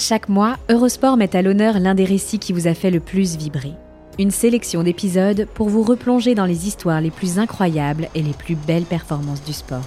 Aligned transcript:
Chaque 0.00 0.28
mois, 0.28 0.56
Eurosport 0.70 1.16
met 1.16 1.34
à 1.34 1.42
l'honneur 1.42 1.80
l'un 1.80 1.96
des 1.96 2.04
récits 2.04 2.38
qui 2.38 2.52
vous 2.52 2.68
a 2.68 2.74
fait 2.74 2.92
le 2.92 3.00
plus 3.00 3.36
vibrer. 3.36 3.72
Une 4.20 4.30
sélection 4.30 4.84
d'épisodes 4.84 5.48
pour 5.54 5.68
vous 5.68 5.82
replonger 5.82 6.36
dans 6.36 6.44
les 6.44 6.68
histoires 6.68 7.00
les 7.00 7.10
plus 7.10 7.40
incroyables 7.40 8.08
et 8.14 8.22
les 8.22 8.32
plus 8.32 8.54
belles 8.54 8.84
performances 8.84 9.42
du 9.42 9.52
sport. 9.52 9.84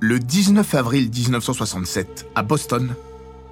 Le 0.00 0.18
19 0.18 0.74
avril 0.74 1.10
1967, 1.10 2.26
à 2.34 2.42
Boston, 2.42 2.94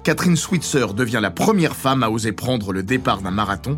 Catherine 0.03 0.35
Switzer 0.35 0.87
devient 0.95 1.19
la 1.21 1.31
première 1.31 1.75
femme 1.75 2.01
à 2.01 2.09
oser 2.09 2.31
prendre 2.31 2.73
le 2.73 2.81
départ 2.81 3.21
d'un 3.21 3.31
marathon 3.31 3.77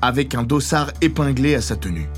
avec 0.00 0.34
un 0.34 0.44
dossard 0.44 0.92
épinglé 1.02 1.54
à 1.54 1.60
sa 1.60 1.76
tenue. 1.76 2.08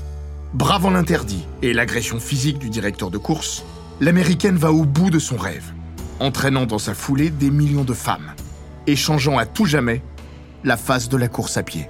Bravant 0.53 0.91
l'interdit 0.91 1.45
et 1.61 1.73
l'agression 1.73 2.17
physique 2.19 2.59
du 2.59 2.69
directeur 2.69 3.11
de 3.11 3.17
course, 3.17 3.65
l'américaine 4.01 4.57
va 4.57 4.71
au 4.71 4.83
bout 4.83 5.09
de 5.09 5.19
son 5.19 5.37
rêve, 5.37 5.73
entraînant 6.19 6.65
dans 6.65 6.79
sa 6.79 6.93
foulée 6.93 7.29
des 7.29 7.49
millions 7.49 7.83
de 7.83 7.93
femmes 7.93 8.33
et 8.87 8.95
changeant 8.95 9.37
à 9.37 9.45
tout 9.45 9.65
jamais 9.65 10.01
la 10.63 10.77
face 10.77 11.09
de 11.09 11.17
la 11.17 11.27
course 11.27 11.57
à 11.57 11.63
pied. 11.63 11.89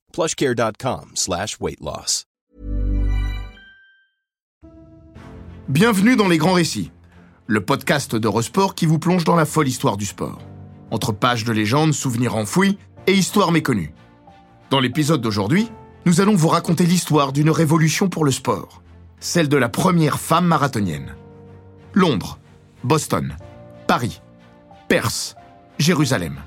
Bienvenue 5.69 6.15
dans 6.17 6.27
Les 6.27 6.37
Grands 6.37 6.53
Récits, 6.53 6.91
le 7.47 7.63
podcast 7.63 8.15
d'Eurosport 8.15 8.75
qui 8.75 8.85
vous 8.85 8.99
plonge 8.99 9.23
dans 9.23 9.35
la 9.37 9.45
folle 9.45 9.69
histoire 9.69 9.95
du 9.95 10.05
sport. 10.05 10.41
Entre 10.91 11.13
pages 11.13 11.45
de 11.45 11.53
légendes, 11.53 11.93
souvenirs 11.93 12.35
enfouis 12.35 12.77
et 13.07 13.13
histoires 13.13 13.53
méconnues. 13.53 13.93
Dans 14.69 14.81
l'épisode 14.81 15.21
d'aujourd'hui, 15.21 15.69
nous 16.05 16.19
allons 16.19 16.35
vous 16.35 16.49
raconter 16.49 16.85
l'histoire 16.85 17.31
d'une 17.31 17.49
révolution 17.49 18.09
pour 18.09 18.25
le 18.25 18.31
sport, 18.31 18.81
celle 19.21 19.47
de 19.47 19.57
la 19.57 19.69
première 19.69 20.19
femme 20.19 20.45
marathonienne. 20.45 21.15
Londres, 21.93 22.37
Boston, 22.83 23.37
Paris, 23.87 24.21
Perse, 24.89 25.35
Jérusalem. 25.79 26.41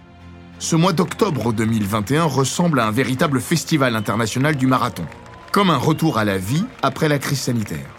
Ce 0.60 0.76
mois 0.76 0.92
d'octobre 0.92 1.52
2021 1.52 2.24
ressemble 2.24 2.80
à 2.80 2.86
un 2.86 2.90
véritable 2.90 3.40
festival 3.40 3.96
international 3.96 4.56
du 4.56 4.66
marathon, 4.66 5.04
comme 5.52 5.68
un 5.68 5.76
retour 5.76 6.16
à 6.16 6.24
la 6.24 6.38
vie 6.38 6.64
après 6.80 7.08
la 7.08 7.18
crise 7.18 7.40
sanitaire. 7.40 7.90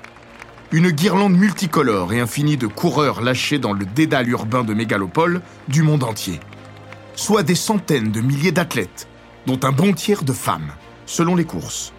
Une 0.71 0.89
guirlande 0.89 1.35
multicolore 1.37 2.13
et 2.13 2.21
infinie 2.21 2.57
de 2.57 2.67
coureurs 2.67 3.21
lâchés 3.21 3.59
dans 3.59 3.73
le 3.73 3.85
dédale 3.85 4.29
urbain 4.29 4.63
de 4.63 4.73
mégalopole 4.73 5.41
du 5.67 5.83
monde 5.83 6.03
entier. 6.03 6.39
Soit 7.15 7.43
des 7.43 7.55
centaines 7.55 8.11
de 8.11 8.21
milliers 8.21 8.51
d'athlètes, 8.51 9.07
dont 9.45 9.59
un 9.63 9.71
bon 9.71 9.93
tiers 9.93 10.23
de 10.23 10.33
femmes, 10.33 10.71
selon 11.05 11.35
les 11.35 11.45
courses, 11.45 11.93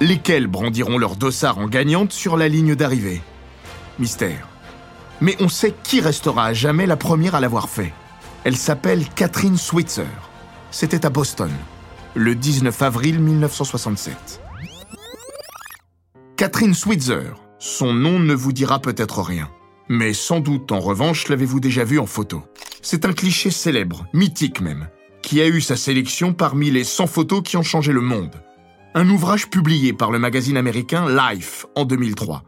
lesquels 0.00 0.48
brandiront 0.48 0.98
leur 0.98 1.16
dossard 1.16 1.58
en 1.58 1.66
gagnante 1.66 2.12
sur 2.12 2.36
la 2.36 2.48
ligne 2.48 2.74
d'arrivée. 2.74 3.22
Mystère. 3.98 4.48
Mais 5.20 5.36
on 5.40 5.48
sait 5.48 5.74
qui 5.82 6.00
restera 6.00 6.46
à 6.46 6.52
jamais 6.52 6.86
la 6.86 6.96
première 6.96 7.34
à 7.34 7.40
l'avoir 7.40 7.68
fait. 7.68 7.92
Elle 8.42 8.56
s'appelle 8.56 9.04
Catherine 9.14 9.58
Switzer. 9.58 10.06
C'était 10.70 11.04
à 11.04 11.10
Boston, 11.10 11.50
le 12.14 12.34
19 12.34 12.80
avril 12.80 13.20
1967. 13.20 14.40
Catherine 16.38 16.72
Switzer, 16.72 17.34
son 17.58 17.92
nom 17.92 18.18
ne 18.18 18.32
vous 18.32 18.52
dira 18.52 18.80
peut-être 18.80 19.20
rien. 19.20 19.50
Mais 19.90 20.14
sans 20.14 20.40
doute, 20.40 20.72
en 20.72 20.80
revanche, 20.80 21.28
l'avez-vous 21.28 21.60
déjà 21.60 21.84
vu 21.84 21.98
en 21.98 22.06
photo. 22.06 22.42
C'est 22.80 23.04
un 23.04 23.12
cliché 23.12 23.50
célèbre, 23.50 24.06
mythique 24.14 24.62
même, 24.62 24.88
qui 25.20 25.42
a 25.42 25.46
eu 25.46 25.60
sa 25.60 25.76
sélection 25.76 26.32
parmi 26.32 26.70
les 26.70 26.84
100 26.84 27.08
photos 27.08 27.42
qui 27.42 27.58
ont 27.58 27.62
changé 27.62 27.92
le 27.92 28.00
monde. 28.00 28.42
Un 28.94 29.06
ouvrage 29.10 29.50
publié 29.50 29.92
par 29.92 30.10
le 30.10 30.18
magazine 30.18 30.56
américain 30.56 31.06
Life 31.14 31.66
en 31.76 31.84
2003 31.84 32.42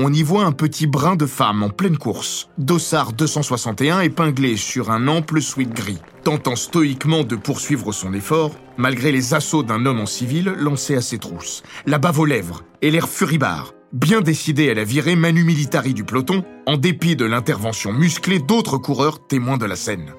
on 0.00 0.12
y 0.12 0.22
voit 0.22 0.44
un 0.44 0.52
petit 0.52 0.86
brin 0.86 1.16
de 1.16 1.26
femme 1.26 1.64
en 1.64 1.70
pleine 1.70 1.98
course, 1.98 2.48
dossard 2.56 3.12
261 3.12 4.00
épinglé 4.00 4.56
sur 4.56 4.92
un 4.92 5.08
ample 5.08 5.42
sweat 5.42 5.70
gris, 5.70 5.98
tentant 6.22 6.54
stoïquement 6.54 7.24
de 7.24 7.34
poursuivre 7.34 7.90
son 7.90 8.14
effort, 8.14 8.54
malgré 8.76 9.10
les 9.10 9.34
assauts 9.34 9.64
d'un 9.64 9.86
homme 9.86 9.98
en 9.98 10.06
civil 10.06 10.54
lancé 10.56 10.94
à 10.94 11.00
ses 11.00 11.18
trousses, 11.18 11.64
la 11.84 11.98
bave 11.98 12.20
aux 12.20 12.26
lèvres 12.26 12.62
et 12.80 12.92
l'air 12.92 13.08
furibard, 13.08 13.74
bien 13.92 14.20
décidé 14.20 14.70
à 14.70 14.74
la 14.74 14.84
virer 14.84 15.16
manu 15.16 15.42
militari 15.42 15.94
du 15.94 16.04
peloton, 16.04 16.44
en 16.66 16.76
dépit 16.76 17.16
de 17.16 17.24
l'intervention 17.24 17.92
musclée 17.92 18.38
d'autres 18.38 18.78
coureurs 18.78 19.26
témoins 19.26 19.58
de 19.58 19.66
la 19.66 19.76
scène. 19.76 20.12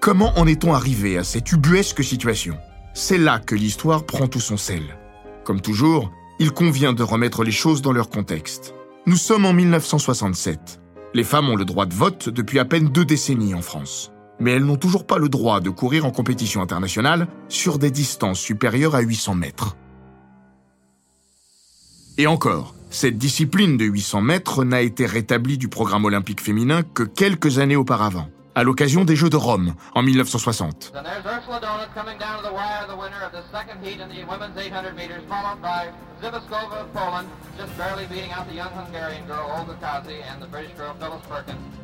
Comment 0.00 0.36
en 0.38 0.48
est-on 0.48 0.74
arrivé 0.74 1.18
à 1.18 1.24
cette 1.24 1.52
ubuesque 1.52 2.02
situation? 2.02 2.56
C'est 2.94 3.18
là 3.18 3.38
que 3.38 3.54
l'histoire 3.54 4.04
prend 4.04 4.26
tout 4.26 4.40
son 4.40 4.56
sel. 4.56 4.82
Comme 5.44 5.60
toujours, 5.60 6.10
il 6.40 6.50
convient 6.50 6.94
de 6.94 7.04
remettre 7.04 7.44
les 7.44 7.52
choses 7.52 7.82
dans 7.82 7.92
leur 7.92 8.08
contexte. 8.08 8.74
Nous 9.06 9.16
sommes 9.16 9.46
en 9.46 9.54
1967. 9.54 10.78
Les 11.14 11.24
femmes 11.24 11.48
ont 11.48 11.56
le 11.56 11.64
droit 11.64 11.86
de 11.86 11.94
vote 11.94 12.28
depuis 12.28 12.58
à 12.58 12.66
peine 12.66 12.90
deux 12.90 13.06
décennies 13.06 13.54
en 13.54 13.62
France. 13.62 14.12
Mais 14.38 14.52
elles 14.52 14.64
n'ont 14.64 14.76
toujours 14.76 15.06
pas 15.06 15.16
le 15.16 15.30
droit 15.30 15.60
de 15.60 15.70
courir 15.70 16.04
en 16.04 16.10
compétition 16.10 16.60
internationale 16.60 17.26
sur 17.48 17.78
des 17.78 17.90
distances 17.90 18.38
supérieures 18.38 18.94
à 18.94 19.00
800 19.00 19.34
mètres. 19.36 19.76
Et 22.18 22.26
encore, 22.26 22.74
cette 22.90 23.16
discipline 23.16 23.78
de 23.78 23.86
800 23.86 24.20
mètres 24.20 24.64
n'a 24.64 24.82
été 24.82 25.06
rétablie 25.06 25.56
du 25.56 25.68
programme 25.68 26.04
olympique 26.04 26.42
féminin 26.42 26.82
que 26.82 27.02
quelques 27.02 27.58
années 27.58 27.76
auparavant 27.76 28.28
à 28.60 28.62
l'occasion 28.62 29.06
des 29.06 29.16
Jeux 29.16 29.30
de 29.30 29.36
Rome 29.36 29.72
en 29.94 30.02
1960. 30.02 30.92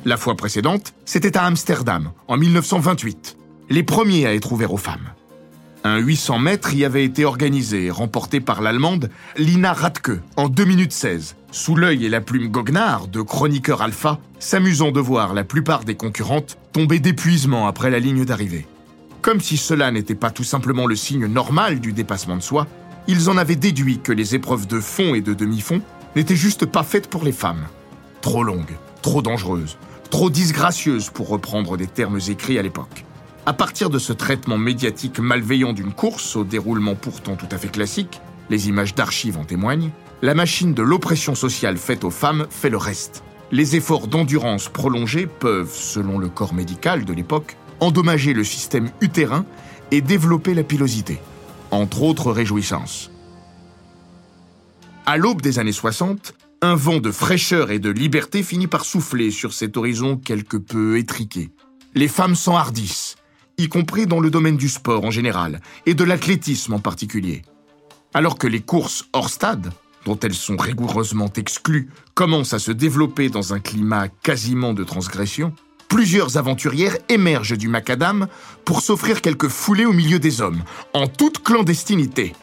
La 0.05 0.17
fois 0.17 0.35
précédente, 0.35 0.93
c'était 1.03 1.35
à 1.35 1.45
Amsterdam, 1.45 2.11
en 2.27 2.37
1928, 2.37 3.37
les 3.71 3.81
premiers 3.81 4.27
à 4.27 4.35
être 4.35 4.51
ouverts 4.51 4.73
aux 4.73 4.77
femmes. 4.77 5.09
Un 5.83 5.97
800 5.97 6.37
mètres 6.37 6.75
y 6.75 6.85
avait 6.85 7.05
été 7.05 7.25
organisé 7.25 7.89
remporté 7.89 8.39
par 8.39 8.61
l'Allemande 8.61 9.09
Lina 9.35 9.73
Radke 9.73 10.11
en 10.35 10.47
2 10.47 10.63
minutes 10.65 10.91
16, 10.91 11.37
sous 11.51 11.75
l'œil 11.75 12.05
et 12.05 12.09
la 12.09 12.21
plume 12.21 12.49
goguenard 12.49 13.07
de 13.07 13.21
chroniqueur 13.21 13.81
alpha, 13.81 14.19
s'amusant 14.39 14.91
de 14.91 14.99
voir 14.99 15.33
la 15.33 15.43
plupart 15.43 15.83
des 15.83 15.95
concurrentes 15.95 16.57
tomber 16.73 16.99
d'épuisement 16.99 17.67
après 17.67 17.89
la 17.89 17.99
ligne 17.99 18.25
d'arrivée. 18.25 18.67
Comme 19.21 19.41
si 19.41 19.57
cela 19.57 19.91
n'était 19.91 20.15
pas 20.15 20.31
tout 20.31 20.43
simplement 20.43 20.85
le 20.85 20.95
signe 20.95 21.25
normal 21.25 21.79
du 21.79 21.93
dépassement 21.93 22.37
de 22.37 22.41
soi, 22.41 22.67
ils 23.07 23.29
en 23.29 23.37
avaient 23.37 23.55
déduit 23.55 23.99
que 23.99 24.11
les 24.11 24.35
épreuves 24.35 24.67
de 24.67 24.79
fond 24.79 25.15
et 25.15 25.21
de 25.21 25.33
demi-fond 25.33 25.81
n'étaient 26.15 26.35
juste 26.35 26.65
pas 26.65 26.83
faites 26.83 27.09
pour 27.09 27.23
les 27.23 27.31
femmes. 27.31 27.67
Trop 28.21 28.43
longues, 28.43 28.77
trop 29.01 29.21
dangereuses, 29.21 29.77
trop 30.09 30.29
disgracieuses 30.29 31.09
pour 31.09 31.29
reprendre 31.29 31.77
des 31.77 31.87
termes 31.87 32.19
écrits 32.27 32.59
à 32.59 32.61
l'époque. 32.61 33.05
À 33.45 33.53
partir 33.53 33.89
de 33.89 33.99
ce 33.99 34.11
traitement 34.11 34.57
médiatique 34.57 35.19
malveillant 35.19 35.71
d'une 35.71 35.93
course 35.93 36.35
au 36.35 36.43
déroulement 36.43 36.95
pourtant 36.95 37.35
tout 37.35 37.47
à 37.49 37.57
fait 37.57 37.69
classique, 37.69 38.19
les 38.49 38.67
images 38.67 38.93
d'archives 38.93 39.37
en 39.37 39.45
témoignent, 39.45 39.91
la 40.21 40.33
machine 40.33 40.73
de 40.73 40.81
l'oppression 40.81 41.35
sociale 41.35 41.77
faite 41.77 42.03
aux 42.03 42.11
femmes 42.11 42.47
fait 42.49 42.69
le 42.69 42.77
reste. 42.77 43.23
Les 43.51 43.75
efforts 43.75 44.07
d'endurance 44.07 44.67
prolongés 44.67 45.27
peuvent, 45.27 45.73
selon 45.73 46.17
le 46.17 46.27
corps 46.27 46.53
médical 46.53 47.05
de 47.05 47.13
l'époque, 47.13 47.55
endommager 47.79 48.33
le 48.33 48.43
système 48.43 48.89
utérin 49.01 49.45
et 49.91 50.01
développer 50.01 50.53
la 50.53 50.63
pilosité, 50.63 51.19
entre 51.71 52.01
autres 52.01 52.31
réjouissances. 52.31 53.11
À 55.05 55.17
l'aube 55.17 55.41
des 55.41 55.59
années 55.59 55.71
60, 55.71 56.33
un 56.61 56.75
vent 56.75 56.97
de 56.97 57.11
fraîcheur 57.11 57.71
et 57.71 57.79
de 57.79 57.89
liberté 57.89 58.43
finit 58.43 58.67
par 58.67 58.83
souffler 58.83 59.31
sur 59.31 59.53
cet 59.53 59.77
horizon 59.77 60.17
quelque 60.17 60.57
peu 60.57 60.97
étriqué. 60.97 61.51
Les 61.93 62.07
femmes 62.07 62.35
s'enhardissent 62.35 63.15
y 63.59 63.69
compris 63.69 64.05
dans 64.05 64.19
le 64.19 64.29
domaine 64.29 64.57
du 64.57 64.69
sport 64.69 65.03
en 65.03 65.11
général 65.11 65.61
et 65.85 65.95
de 65.95 66.03
l'athlétisme 66.03 66.73
en 66.73 66.79
particulier. 66.79 67.41
Alors 68.13 68.37
que 68.37 68.47
les 68.47 68.61
courses 68.61 69.05
hors 69.13 69.29
stade, 69.29 69.71
dont 70.05 70.19
elles 70.19 70.33
sont 70.33 70.57
rigoureusement 70.57 71.31
exclues, 71.35 71.89
commencent 72.13 72.53
à 72.53 72.59
se 72.59 72.71
développer 72.71 73.29
dans 73.29 73.53
un 73.53 73.59
climat 73.59 74.07
quasiment 74.07 74.73
de 74.73 74.83
transgression, 74.83 75.53
plusieurs 75.87 76.37
aventurières 76.37 76.97
émergent 77.09 77.57
du 77.57 77.67
macadam 77.67 78.27
pour 78.65 78.81
s'offrir 78.81 79.21
quelques 79.21 79.47
foulées 79.47 79.85
au 79.85 79.93
milieu 79.93 80.19
des 80.19 80.41
hommes, 80.41 80.63
en 80.93 81.07
toute 81.07 81.43
clandestinité. 81.43 82.33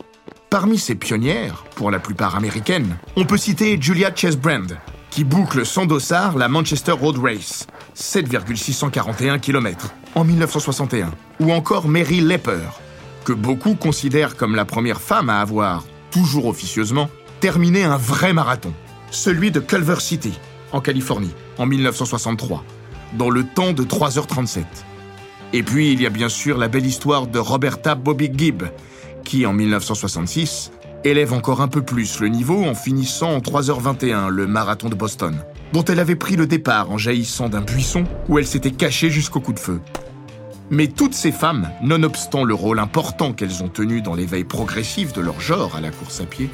Parmi 0.50 0.78
ces 0.78 0.94
pionnières, 0.94 1.64
pour 1.74 1.90
la 1.90 1.98
plupart 1.98 2.36
américaines, 2.36 2.96
on 3.16 3.24
peut 3.24 3.36
citer 3.36 3.76
Julia 3.80 4.14
Chesbrand, 4.14 4.76
qui 5.10 5.24
boucle 5.24 5.66
sans 5.66 5.86
dossard 5.86 6.38
la 6.38 6.48
Manchester 6.48 6.92
Road 6.92 7.18
Race, 7.18 7.66
7,641 7.94 9.38
km, 9.38 9.94
en 10.14 10.24
1961, 10.24 11.12
ou 11.40 11.52
encore 11.52 11.88
Mary 11.88 12.20
Lepper, 12.20 12.68
que 13.24 13.32
beaucoup 13.32 13.74
considèrent 13.74 14.36
comme 14.36 14.54
la 14.54 14.64
première 14.64 15.00
femme 15.00 15.30
à 15.30 15.40
avoir, 15.40 15.84
toujours 16.10 16.46
officieusement, 16.46 17.08
terminé 17.44 17.84
un 17.84 17.98
vrai 17.98 18.32
marathon, 18.32 18.72
celui 19.10 19.50
de 19.50 19.60
Culver 19.60 20.00
City, 20.00 20.32
en 20.72 20.80
Californie, 20.80 21.34
en 21.58 21.66
1963, 21.66 22.64
dans 23.18 23.28
le 23.28 23.44
temps 23.44 23.74
de 23.74 23.84
3h37. 23.84 24.64
Et 25.52 25.62
puis 25.62 25.92
il 25.92 26.00
y 26.00 26.06
a 26.06 26.08
bien 26.08 26.30
sûr 26.30 26.56
la 26.56 26.68
belle 26.68 26.86
histoire 26.86 27.26
de 27.26 27.38
Roberta 27.38 27.96
Bobby 27.96 28.30
Gibb, 28.34 28.62
qui 29.24 29.44
en 29.44 29.52
1966 29.52 30.72
élève 31.04 31.34
encore 31.34 31.60
un 31.60 31.68
peu 31.68 31.82
plus 31.82 32.18
le 32.20 32.28
niveau 32.28 32.64
en 32.64 32.74
finissant 32.74 33.34
en 33.34 33.40
3h21 33.40 34.28
le 34.28 34.46
marathon 34.46 34.88
de 34.88 34.94
Boston, 34.94 35.36
dont 35.74 35.84
elle 35.84 36.00
avait 36.00 36.16
pris 36.16 36.36
le 36.36 36.46
départ 36.46 36.90
en 36.90 36.96
jaillissant 36.96 37.50
d'un 37.50 37.60
buisson 37.60 38.04
où 38.30 38.38
elle 38.38 38.46
s'était 38.46 38.70
cachée 38.70 39.10
jusqu'au 39.10 39.40
coup 39.40 39.52
de 39.52 39.60
feu. 39.60 39.82
Mais 40.70 40.86
toutes 40.86 41.12
ces 41.12 41.30
femmes, 41.30 41.68
nonobstant 41.82 42.44
le 42.44 42.54
rôle 42.54 42.78
important 42.78 43.34
qu'elles 43.34 43.62
ont 43.62 43.68
tenu 43.68 44.00
dans 44.00 44.14
l'éveil 44.14 44.44
progressif 44.44 45.12
de 45.12 45.20
leur 45.20 45.42
genre 45.42 45.76
à 45.76 45.82
la 45.82 45.90
course 45.90 46.22
à 46.22 46.24
pied, 46.24 46.48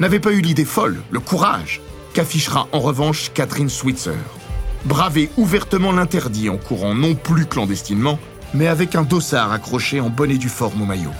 n'avaient 0.00 0.20
pas 0.20 0.32
eu 0.32 0.40
l'idée 0.40 0.64
folle, 0.64 1.02
le 1.10 1.20
courage, 1.20 1.80
qu'affichera 2.14 2.68
en 2.72 2.80
revanche 2.80 3.30
Catherine 3.34 3.68
Switzer 3.68 4.14
braver 4.86 5.30
ouvertement 5.36 5.92
l'interdit 5.92 6.48
en 6.48 6.56
courant 6.56 6.94
non 6.94 7.14
plus 7.14 7.46
clandestinement, 7.46 8.18
mais 8.54 8.68
avec 8.68 8.94
un 8.94 9.02
dossard 9.02 9.52
accroché 9.52 10.00
en 10.00 10.08
bonnet 10.08 10.38
du 10.38 10.48
forme 10.48 10.82
au 10.82 10.84
maillot. 10.86 11.10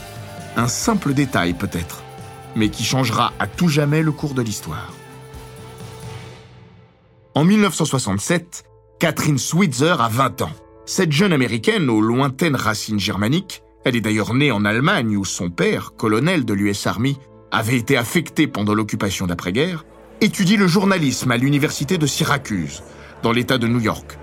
Un 0.57 0.69
simple 0.69 1.13
détail 1.13 1.53
peut-être, 1.53 2.03
mais 2.55 2.69
qui 2.69 2.85
changera 2.85 3.33
à 3.39 3.47
tout 3.47 3.69
jamais 3.69 4.03
le 4.03 4.13
cours 4.13 4.35
de 4.35 4.43
l'histoire. 4.43 4.95
En 7.35 7.45
1967, 7.45 8.65
Catherine 8.99 9.39
Switzer 9.39 10.01
a 10.01 10.09
20 10.09 10.43
ans. 10.43 10.53
Cette 10.87 11.13
jeune 11.13 11.33
américaine 11.33 11.91
aux 11.91 12.01
lointaines 12.01 12.57
racines 12.57 13.01
germaniques, 13.01 13.63
elle 13.85 13.97
est 13.97 14.01
d'ailleurs 14.01 14.33
née 14.33 14.53
en 14.53 14.65
Allemagne 14.65 15.17
où 15.17 15.25
son 15.25 15.51
père, 15.51 15.95
colonel 15.97 16.45
de 16.45 16.55
l'US 16.55 16.87
Army, 16.87 17.19
avait 17.51 17.77
été 17.77 17.97
affecté 17.97 18.47
pendant 18.47 18.75
l'occupation 18.75 19.27
d'après-guerre, 19.27 19.85
étudie 20.21 20.57
le 20.57 20.67
journalisme 20.67 21.31
à 21.31 21.37
l'université 21.37 21.99
de 21.99 22.07
Syracuse, 22.07 22.83
dans 23.23 23.33
l'État 23.33 23.59
de 23.59 23.67
New 23.67 23.81
York. 23.81 24.19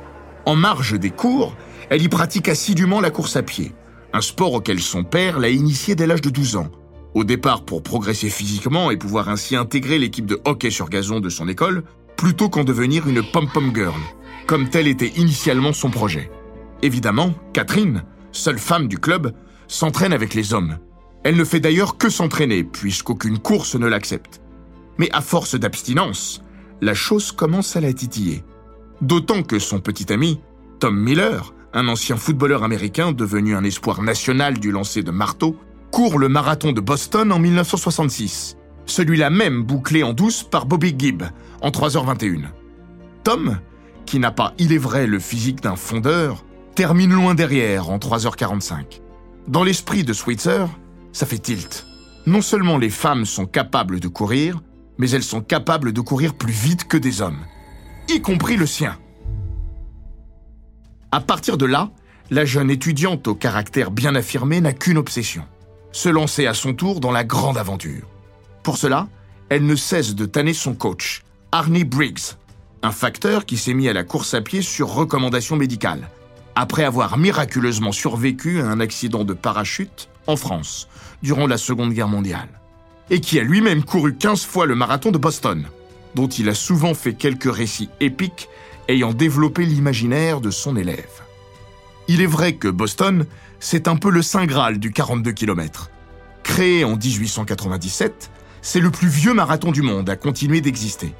En 0.45 0.55
marge 0.55 0.99
des 0.99 1.09
cours, 1.09 1.55
elle 1.89 2.01
y 2.01 2.09
pratique 2.09 2.49
assidûment 2.49 3.01
la 3.01 3.11
course 3.11 3.35
à 3.35 3.43
pied, 3.43 3.73
un 4.13 4.21
sport 4.21 4.53
auquel 4.53 4.79
son 4.79 5.03
père 5.03 5.39
l'a 5.39 5.49
initié 5.49 5.95
dès 5.95 6.07
l'âge 6.07 6.21
de 6.21 6.29
12 6.29 6.57
ans. 6.57 6.69
Au 7.13 7.23
départ 7.23 7.63
pour 7.63 7.83
progresser 7.83 8.29
physiquement 8.29 8.89
et 8.89 8.97
pouvoir 8.97 9.29
ainsi 9.29 9.55
intégrer 9.55 9.99
l'équipe 9.99 10.25
de 10.25 10.39
hockey 10.45 10.71
sur 10.71 10.89
gazon 10.89 11.19
de 11.19 11.29
son 11.29 11.47
école, 11.47 11.83
plutôt 12.17 12.49
qu'en 12.49 12.63
devenir 12.63 13.07
une 13.07 13.23
pom-pom 13.23 13.71
girl, 13.73 13.93
comme 14.47 14.69
tel 14.69 14.87
était 14.87 15.13
initialement 15.15 15.73
son 15.73 15.89
projet. 15.89 16.31
Évidemment, 16.81 17.33
Catherine, 17.53 18.03
seule 18.31 18.59
femme 18.59 18.87
du 18.87 18.97
club, 18.97 19.33
s'entraîne 19.67 20.13
avec 20.13 20.33
les 20.33 20.53
hommes. 20.53 20.77
Elle 21.23 21.37
ne 21.37 21.45
fait 21.45 21.59
d'ailleurs 21.59 21.97
que 21.97 22.09
s'entraîner, 22.09 22.63
puisqu'aucune 22.63 23.39
course 23.39 23.75
ne 23.75 23.87
l'accepte. 23.87 24.41
Mais 24.97 25.09
à 25.11 25.21
force 25.21 25.55
d'abstinence, 25.55 26.43
la 26.81 26.93
chose 26.93 27.31
commence 27.31 27.75
à 27.75 27.81
la 27.81 27.93
titiller. 27.93 28.43
D'autant 29.01 29.43
que 29.43 29.59
son 29.59 29.79
petit 29.79 30.11
ami, 30.11 30.41
Tom 30.79 30.99
Miller, 30.99 31.53
un 31.73 31.87
ancien 31.87 32.17
footballeur 32.17 32.63
américain 32.63 33.11
devenu 33.11 33.55
un 33.55 33.63
espoir 33.63 34.01
national 34.01 34.59
du 34.59 34.71
lancer 34.71 35.01
de 35.01 35.11
marteau, 35.11 35.57
court 35.91 36.19
le 36.19 36.29
marathon 36.29 36.71
de 36.71 36.81
Boston 36.81 37.31
en 37.31 37.39
1966. 37.39 38.57
Celui-là 38.85 39.29
même 39.29 39.63
bouclé 39.63 40.03
en 40.03 40.13
douce 40.13 40.43
par 40.43 40.65
Bobby 40.65 40.93
Gibb 40.97 41.23
en 41.61 41.69
3h21. 41.69 42.47
Tom, 43.23 43.59
qui 44.05 44.19
n'a 44.19 44.31
pas, 44.31 44.53
il 44.57 44.73
est 44.73 44.77
vrai, 44.77 45.07
le 45.07 45.19
physique 45.19 45.61
d'un 45.61 45.77
fondeur, 45.77 46.43
termine 46.75 47.13
loin 47.13 47.33
derrière 47.33 47.89
en 47.89 47.97
3h45. 47.97 49.01
Dans 49.47 49.63
l'esprit 49.63 50.03
de 50.03 50.13
Switzer, 50.13 50.65
ça 51.13 51.25
fait 51.25 51.37
tilt. 51.37 51.85
Non 52.25 52.41
seulement 52.41 52.77
les 52.77 52.89
femmes 52.89 53.25
sont 53.25 53.45
capables 53.45 53.99
de 53.99 54.07
courir, 54.07 54.61
mais 54.97 55.09
elles 55.11 55.23
sont 55.23 55.41
capables 55.41 55.93
de 55.93 56.01
courir 56.01 56.33
plus 56.33 56.53
vite 56.53 56.87
que 56.87 56.97
des 56.97 57.21
hommes 57.21 57.39
y 58.09 58.21
compris 58.21 58.57
le 58.57 58.65
sien. 58.65 58.97
À 61.11 61.21
partir 61.21 61.57
de 61.57 61.65
là, 61.65 61.91
la 62.29 62.45
jeune 62.45 62.69
étudiante 62.69 63.27
au 63.27 63.35
caractère 63.35 63.91
bien 63.91 64.15
affirmé 64.15 64.61
n'a 64.61 64.73
qu'une 64.73 64.97
obsession, 64.97 65.45
se 65.91 66.09
lancer 66.09 66.47
à 66.47 66.53
son 66.53 66.73
tour 66.73 66.99
dans 66.99 67.11
la 67.11 67.23
grande 67.23 67.57
aventure. 67.57 68.07
Pour 68.63 68.77
cela, 68.77 69.07
elle 69.49 69.65
ne 69.65 69.75
cesse 69.75 70.15
de 70.15 70.25
tanner 70.25 70.53
son 70.53 70.73
coach, 70.73 71.23
Arnie 71.51 71.83
Briggs, 71.83 72.35
un 72.81 72.91
facteur 72.91 73.45
qui 73.45 73.57
s'est 73.57 73.73
mis 73.73 73.87
à 73.87 73.93
la 73.93 74.03
course 74.03 74.33
à 74.33 74.41
pied 74.41 74.61
sur 74.61 74.93
recommandation 74.93 75.55
médicale, 75.55 76.09
après 76.55 76.83
avoir 76.83 77.17
miraculeusement 77.17 77.91
survécu 77.91 78.61
à 78.61 78.67
un 78.67 78.79
accident 78.79 79.23
de 79.23 79.33
parachute 79.33 80.09
en 80.27 80.35
France, 80.35 80.87
durant 81.21 81.47
la 81.47 81.57
Seconde 81.57 81.93
Guerre 81.93 82.07
mondiale, 82.07 82.49
et 83.09 83.19
qui 83.19 83.39
a 83.39 83.43
lui-même 83.43 83.83
couru 83.83 84.15
15 84.15 84.45
fois 84.45 84.65
le 84.65 84.75
marathon 84.75 85.11
de 85.11 85.17
Boston 85.17 85.65
dont 86.15 86.27
il 86.27 86.49
a 86.49 86.53
souvent 86.53 86.93
fait 86.93 87.13
quelques 87.13 87.53
récits 87.53 87.89
épiques 87.99 88.49
ayant 88.87 89.13
développé 89.13 89.65
l'imaginaire 89.65 90.41
de 90.41 90.51
son 90.51 90.75
élève. 90.75 91.21
Il 92.07 92.21
est 92.21 92.27
vrai 92.27 92.53
que 92.55 92.67
Boston, 92.67 93.25
c'est 93.59 93.87
un 93.87 93.95
peu 93.95 94.09
le 94.09 94.21
Saint 94.21 94.45
Graal 94.45 94.77
du 94.77 94.91
42 94.91 95.31
km. 95.31 95.89
Créé 96.43 96.83
en 96.83 96.97
1897, 96.97 98.29
c'est 98.61 98.81
le 98.81 98.91
plus 98.91 99.07
vieux 99.07 99.33
marathon 99.33 99.71
du 99.71 99.81
monde 99.81 100.09
à 100.09 100.15
continuer 100.17 100.59
d'exister. 100.59 101.13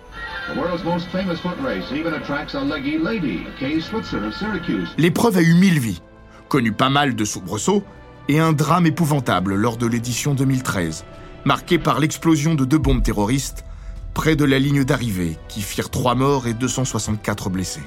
L'épreuve 4.97 5.38
a 5.38 5.41
eu 5.41 5.53
mille 5.53 5.79
vies, 5.79 6.01
connu 6.50 6.73
pas 6.73 6.89
mal 6.89 7.15
de 7.15 7.23
soubresauts 7.23 7.83
et 8.30 8.40
un 8.40 8.54
drame 8.54 8.86
épouvantable 8.86 9.56
lors 9.56 9.78
de 9.78 9.88
l'édition 9.88 10.34
2013, 10.34 11.06
marqué 11.46 11.80
par 11.80 12.00
l'explosion 12.00 12.56
de 12.56 12.65
deux 12.65 12.77
bombes 12.77 13.03
terroristes 13.03 13.65
près 14.13 14.36
de 14.36 14.46
la 14.46 14.60
ligne 14.60 14.84
d'arrivée, 14.84 15.38
qui 15.48 15.62
firent 15.62 15.89
trois 15.89 16.15
morts 16.15 16.48
et 16.48 16.53
264 16.53 17.50
blessés. 17.50 17.82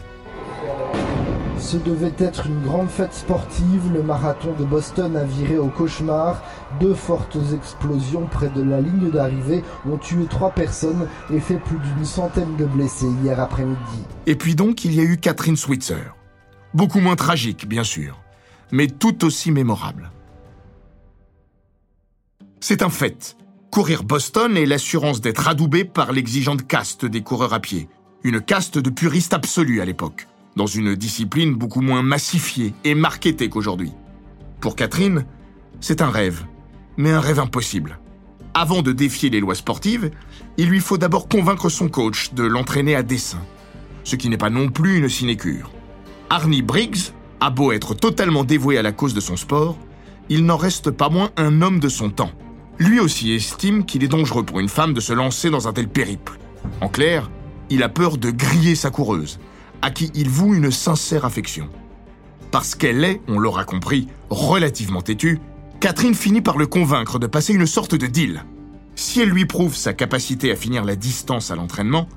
Ce 1.58 1.78
devait 1.78 2.14
être 2.18 2.46
une 2.46 2.62
grande 2.62 2.90
fête 2.90 3.14
sportive, 3.14 3.90
le 3.92 4.02
marathon 4.02 4.52
de 4.58 4.64
Boston 4.64 5.16
a 5.16 5.24
viré 5.24 5.56
au 5.56 5.68
cauchemar. 5.68 6.42
Deux 6.80 6.94
fortes 6.94 7.38
explosions 7.54 8.26
près 8.26 8.50
de 8.50 8.62
la 8.62 8.80
ligne 8.80 9.10
d'arrivée 9.10 9.64
ont 9.90 9.96
tué 9.96 10.26
trois 10.28 10.50
personnes 10.50 11.08
et 11.32 11.40
fait 11.40 11.58
plus 11.58 11.78
d'une 11.78 12.04
centaine 12.04 12.56
de 12.56 12.66
blessés 12.66 13.08
hier 13.22 13.40
après-midi. 13.40 13.78
Et 14.26 14.36
puis 14.36 14.54
donc 14.54 14.84
il 14.84 14.94
y 14.94 15.00
a 15.00 15.04
eu 15.04 15.16
Catherine 15.16 15.56
Switzer. 15.56 16.12
Beaucoup 16.74 17.00
moins 17.00 17.16
tragique, 17.16 17.66
bien 17.66 17.84
sûr, 17.84 18.20
mais 18.70 18.86
tout 18.86 19.24
aussi 19.24 19.50
mémorable. 19.50 20.10
C'est 22.68 22.82
un 22.82 22.90
fait. 22.90 23.36
Courir 23.70 24.02
Boston 24.02 24.56
est 24.56 24.66
l'assurance 24.66 25.20
d'être 25.20 25.46
adoubé 25.46 25.84
par 25.84 26.10
l'exigeante 26.10 26.66
caste 26.66 27.04
des 27.04 27.20
coureurs 27.20 27.54
à 27.54 27.60
pied. 27.60 27.88
Une 28.24 28.40
caste 28.40 28.76
de 28.76 28.90
puristes 28.90 29.34
absolus 29.34 29.80
à 29.80 29.84
l'époque, 29.84 30.26
dans 30.56 30.66
une 30.66 30.96
discipline 30.96 31.54
beaucoup 31.54 31.80
moins 31.80 32.02
massifiée 32.02 32.74
et 32.82 32.96
marketée 32.96 33.48
qu'aujourd'hui. 33.48 33.92
Pour 34.60 34.74
Catherine, 34.74 35.26
c'est 35.80 36.02
un 36.02 36.10
rêve, 36.10 36.44
mais 36.96 37.12
un 37.12 37.20
rêve 37.20 37.38
impossible. 37.38 38.00
Avant 38.52 38.82
de 38.82 38.90
défier 38.90 39.30
les 39.30 39.38
lois 39.38 39.54
sportives, 39.54 40.10
il 40.56 40.68
lui 40.68 40.80
faut 40.80 40.98
d'abord 40.98 41.28
convaincre 41.28 41.68
son 41.68 41.88
coach 41.88 42.32
de 42.34 42.42
l'entraîner 42.42 42.96
à 42.96 43.04
dessein, 43.04 43.46
ce 44.02 44.16
qui 44.16 44.28
n'est 44.28 44.38
pas 44.38 44.50
non 44.50 44.70
plus 44.70 44.96
une 44.98 45.08
sinécure. 45.08 45.70
Arnie 46.30 46.62
Briggs 46.62 47.12
a 47.38 47.50
beau 47.50 47.70
être 47.70 47.94
totalement 47.94 48.42
dévoué 48.42 48.76
à 48.76 48.82
la 48.82 48.90
cause 48.90 49.14
de 49.14 49.20
son 49.20 49.36
sport, 49.36 49.78
il 50.28 50.44
n'en 50.44 50.56
reste 50.56 50.90
pas 50.90 51.10
moins 51.10 51.30
un 51.36 51.62
homme 51.62 51.78
de 51.78 51.88
son 51.88 52.10
temps 52.10 52.32
lui 52.78 53.00
aussi 53.00 53.32
estime 53.32 53.84
qu'il 53.84 54.04
est 54.04 54.08
dangereux 54.08 54.44
pour 54.44 54.60
une 54.60 54.68
femme 54.68 54.94
de 54.94 55.00
se 55.00 55.12
lancer 55.12 55.50
dans 55.50 55.68
un 55.68 55.72
tel 55.72 55.88
périple. 55.88 56.38
En 56.80 56.88
clair, 56.88 57.30
il 57.70 57.82
a 57.82 57.88
peur 57.88 58.18
de 58.18 58.30
griller 58.30 58.74
sa 58.74 58.90
coureuse, 58.90 59.38
à 59.82 59.90
qui 59.90 60.10
il 60.14 60.28
voue 60.28 60.54
une 60.54 60.70
sincère 60.70 61.24
affection. 61.24 61.68
Parce 62.50 62.74
qu'elle 62.74 63.04
est, 63.04 63.20
on 63.28 63.38
l'aura 63.38 63.64
compris, 63.64 64.08
relativement 64.30 65.02
têtue, 65.02 65.40
Catherine 65.80 66.14
finit 66.14 66.42
par 66.42 66.58
le 66.58 66.66
convaincre 66.66 67.18
de 67.18 67.26
passer 67.26 67.52
une 67.52 67.66
sorte 67.66 67.94
de 67.94 68.06
deal. 68.06 68.44
Si 68.94 69.20
elle 69.20 69.28
lui 69.28 69.44
prouve 69.44 69.74
sa 69.74 69.92
capacité 69.92 70.50
à 70.50 70.56
finir 70.56 70.84
la 70.84 70.96
distance 70.96 71.50
à 71.50 71.56
l'entraînement, 71.56 72.08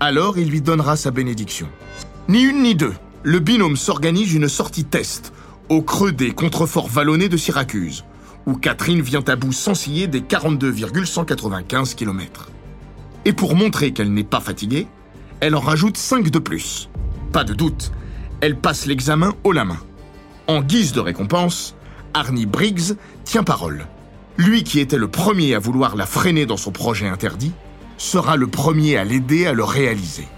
alors 0.00 0.38
il 0.38 0.50
lui 0.50 0.60
donnera 0.60 0.96
sa 0.96 1.10
bénédiction. 1.10 1.68
Ni 2.28 2.42
une 2.42 2.62
ni 2.62 2.74
deux, 2.74 2.94
le 3.22 3.38
binôme 3.38 3.76
s'organise 3.76 4.34
une 4.34 4.48
sortie 4.48 4.84
test, 4.84 5.32
au 5.68 5.82
creux 5.82 6.12
des 6.12 6.32
contreforts 6.32 6.88
vallonnés 6.88 7.28
de 7.28 7.36
Syracuse, 7.36 8.04
où 8.46 8.54
Catherine 8.54 9.02
vient 9.02 9.24
à 9.26 9.36
bout 9.36 9.52
sans 9.52 9.74
scier 9.74 10.06
des 10.06 10.22
42,195 10.22 11.94
km. 11.94 12.50
Et 13.24 13.32
pour 13.32 13.56
montrer 13.56 13.92
qu'elle 13.92 14.12
n'est 14.12 14.24
pas 14.24 14.40
fatiguée, 14.40 14.86
elle 15.40 15.56
en 15.56 15.60
rajoute 15.60 15.96
5 15.96 16.30
de 16.30 16.38
plus. 16.38 16.88
Pas 17.32 17.44
de 17.44 17.52
doute, 17.54 17.92
elle 18.40 18.56
passe 18.56 18.86
l'examen 18.86 19.34
haut 19.44 19.52
la 19.52 19.64
main. 19.64 19.78
En 20.46 20.62
guise 20.62 20.92
de 20.92 21.00
récompense, 21.00 21.74
Arnie 22.14 22.46
Briggs 22.46 22.96
tient 23.24 23.42
parole. 23.42 23.86
Lui 24.38 24.62
qui 24.62 24.78
était 24.78 24.96
le 24.96 25.08
premier 25.08 25.54
à 25.54 25.58
vouloir 25.58 25.96
la 25.96 26.06
freiner 26.06 26.46
dans 26.46 26.56
son 26.56 26.70
projet 26.70 27.08
interdit, 27.08 27.52
sera 27.98 28.36
le 28.36 28.46
premier 28.46 28.96
à 28.96 29.04
l'aider 29.04 29.46
à 29.46 29.54
le 29.54 29.64
réaliser. 29.64 30.28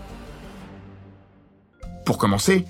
Pour 2.06 2.16
commencer, 2.16 2.64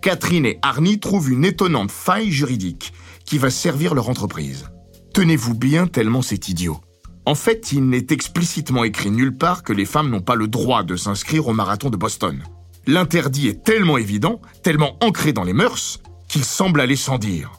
Catherine 0.00 0.46
et 0.46 0.58
Arnie 0.62 0.98
trouvent 0.98 1.30
une 1.30 1.44
étonnante 1.44 1.92
faille 1.92 2.32
juridique 2.32 2.92
qui 3.24 3.38
va 3.38 3.50
servir 3.50 3.94
leur 3.94 4.08
entreprise. 4.08 4.64
Tenez-vous 5.12 5.54
bien 5.54 5.86
tellement 5.86 6.22
c'est 6.22 6.48
idiot. 6.48 6.80
En 7.26 7.34
fait, 7.34 7.72
il 7.72 7.88
n'est 7.88 8.06
explicitement 8.10 8.84
écrit 8.84 9.10
nulle 9.10 9.36
part 9.36 9.62
que 9.62 9.72
les 9.72 9.84
femmes 9.84 10.10
n'ont 10.10 10.20
pas 10.20 10.34
le 10.34 10.48
droit 10.48 10.82
de 10.82 10.96
s'inscrire 10.96 11.48
au 11.48 11.52
marathon 11.52 11.90
de 11.90 11.96
Boston. 11.96 12.42
L'interdit 12.86 13.48
est 13.48 13.62
tellement 13.62 13.98
évident, 13.98 14.40
tellement 14.62 14.96
ancré 15.00 15.32
dans 15.32 15.44
les 15.44 15.52
mœurs, 15.52 16.00
qu'il 16.28 16.44
semble 16.44 16.80
aller 16.80 16.96
sans 16.96 17.18
dire. 17.18 17.52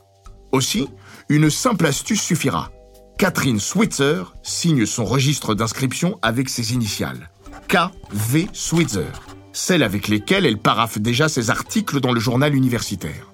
Aussi, 0.52 0.88
une 1.30 1.50
simple 1.50 1.86
astuce 1.86 2.22
suffira. 2.22 2.72
Catherine 3.18 3.60
Switzer 3.60 4.24
signe 4.42 4.86
son 4.86 5.06
registre 5.06 5.54
d'inscription 5.54 6.18
avec 6.22 6.50
ses 6.50 6.74
initiales. 6.74 7.30
K.V. 7.68 8.50
Switzer, 8.52 9.12
celles 9.54 9.84
avec 9.84 10.08
lesquelles 10.08 10.46
elle 10.46 10.58
paraffe 10.58 10.98
déjà 10.98 11.30
ses 11.30 11.50
articles 11.50 12.00
dans 12.00 12.14
le 12.14 12.20
journal 12.20 12.56
universitaire. 12.56 13.32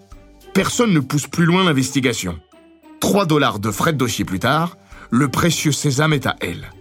Personne 0.53 0.93
ne 0.93 0.99
pousse 0.99 1.27
plus 1.27 1.45
loin 1.45 1.63
l'investigation. 1.63 2.39
3 2.99 3.25
dollars 3.25 3.59
de 3.59 3.71
frais 3.71 3.93
de 3.93 3.97
dossier 3.97 4.25
plus 4.25 4.39
tard, 4.39 4.77
le 5.11 5.29
précieux 5.29 5.71
sésame 5.71 6.13
est 6.13 6.25
à 6.25 6.35
elle. 6.41 6.71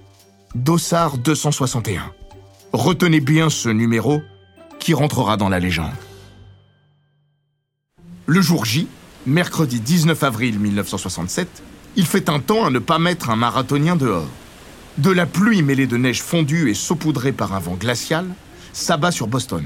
Dossard 0.54 1.18
261. 1.18 2.12
Retenez 2.72 3.20
bien 3.20 3.50
ce 3.50 3.68
numéro 3.68 4.22
qui 4.78 4.94
rentrera 4.94 5.36
dans 5.36 5.48
la 5.48 5.60
légende. 5.60 5.92
Le 8.26 8.40
jour 8.40 8.64
J, 8.64 8.88
mercredi 9.26 9.80
19 9.80 10.22
avril 10.22 10.58
1967, 10.58 11.62
il 11.96 12.06
fait 12.06 12.28
un 12.28 12.40
temps 12.40 12.64
à 12.64 12.70
ne 12.70 12.78
pas 12.78 12.98
mettre 12.98 13.30
un 13.30 13.36
marathonien 13.36 13.96
dehors. 13.96 14.28
De 14.98 15.10
la 15.10 15.26
pluie 15.26 15.62
mêlée 15.62 15.86
de 15.86 15.96
neige 15.96 16.22
fondue 16.22 16.70
et 16.70 16.74
saupoudrée 16.74 17.32
par 17.32 17.54
un 17.54 17.60
vent 17.60 17.74
glacial 17.74 18.26
s'abat 18.72 19.12
sur 19.12 19.26
Boston. 19.26 19.64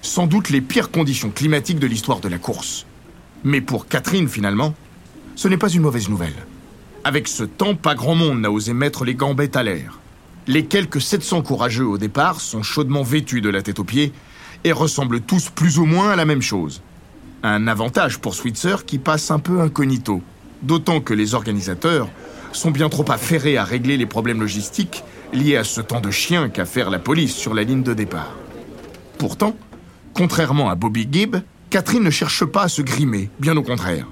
Sans 0.00 0.26
doute 0.26 0.50
les 0.50 0.60
pires 0.60 0.90
conditions 0.90 1.30
climatiques 1.30 1.78
de 1.78 1.86
l'histoire 1.86 2.20
de 2.20 2.28
la 2.28 2.38
course. 2.38 2.86
Mais 3.44 3.60
pour 3.60 3.86
Catherine, 3.86 4.28
finalement, 4.28 4.74
ce 5.36 5.48
n'est 5.48 5.56
pas 5.56 5.68
une 5.68 5.82
mauvaise 5.82 6.08
nouvelle. 6.08 6.46
Avec 7.04 7.26
ce 7.28 7.44
temps, 7.44 7.74
pas 7.74 7.94
grand 7.94 8.14
monde 8.14 8.40
n'a 8.40 8.50
osé 8.50 8.72
mettre 8.72 9.04
les 9.04 9.14
gambettes 9.14 9.56
à 9.56 9.62
l'air. 9.62 9.98
Les 10.46 10.64
quelques 10.64 11.00
700 11.00 11.42
courageux 11.42 11.86
au 11.86 11.98
départ 11.98 12.40
sont 12.40 12.62
chaudement 12.62 13.02
vêtus 13.02 13.40
de 13.40 13.48
la 13.48 13.62
tête 13.62 13.78
aux 13.78 13.84
pieds 13.84 14.12
et 14.64 14.72
ressemblent 14.72 15.20
tous 15.20 15.50
plus 15.50 15.78
ou 15.78 15.84
moins 15.84 16.10
à 16.10 16.16
la 16.16 16.24
même 16.24 16.42
chose. 16.42 16.82
Un 17.42 17.66
avantage 17.66 18.18
pour 18.18 18.34
Switzer 18.34 18.84
qui 18.86 18.98
passe 18.98 19.30
un 19.30 19.38
peu 19.38 19.60
incognito, 19.60 20.22
d'autant 20.62 21.00
que 21.00 21.14
les 21.14 21.34
organisateurs 21.34 22.08
sont 22.52 22.70
bien 22.70 22.88
trop 22.88 23.10
affairés 23.10 23.56
à 23.56 23.64
régler 23.64 23.96
les 23.96 24.06
problèmes 24.06 24.40
logistiques 24.40 25.02
liés 25.32 25.56
à 25.56 25.64
ce 25.64 25.80
temps 25.80 26.00
de 26.00 26.10
chien 26.10 26.48
qu'a 26.48 26.66
faire 26.66 26.90
la 26.90 26.98
police 26.98 27.34
sur 27.34 27.54
la 27.54 27.62
ligne 27.62 27.82
de 27.82 27.94
départ. 27.94 28.34
Pourtant, 29.18 29.56
contrairement 30.14 30.70
à 30.70 30.74
Bobby 30.74 31.08
Gibb, 31.10 31.36
Catherine 31.70 32.02
ne 32.02 32.10
cherche 32.10 32.44
pas 32.44 32.64
à 32.64 32.68
se 32.68 32.82
grimer, 32.82 33.30
bien 33.40 33.56
au 33.56 33.62
contraire. 33.62 34.06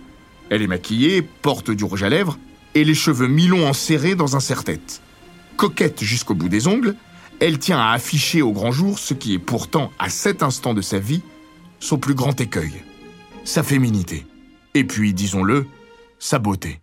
Elle 0.51 0.63
est 0.63 0.67
maquillée, 0.67 1.23
porte 1.23 1.71
du 1.71 1.85
rouge 1.85 2.03
à 2.03 2.09
lèvres 2.09 2.39
et 2.75 2.85
les 2.85 2.95
cheveux 2.95 3.29
mi-longs 3.29 3.69
enserrés 3.69 4.17
dans 4.17 4.37
un 4.37 4.41
serre-tête. 4.41 5.01
Coquette 5.57 6.03
jusqu'au 6.03 6.35
bout 6.35 6.49
des 6.49 6.67
ongles, 6.67 6.97
elle 7.41 7.59
tient 7.59 7.79
à 7.79 7.93
afficher 7.93 8.43
au 8.43 8.53
grand 8.53 8.73
jour 8.73 8.99
ce 8.99 9.15
qui 9.15 9.35
est 9.35 9.39
pourtant, 9.39 9.91
à 9.99 10.09
cet 10.11 10.43
instant 10.43 10.75
de 10.75 10.83
sa 10.83 10.99
vie, 10.99 11.23
son 11.79 11.99
plus 11.99 12.15
grand 12.15 12.39
écueil. 12.41 12.83
Sa 13.45 13.63
féminité. 13.63 14.27
Et 14.75 14.85
puis, 14.85 15.15
disons-le, 15.15 15.67
sa 16.19 16.39
beauté. 16.39 16.81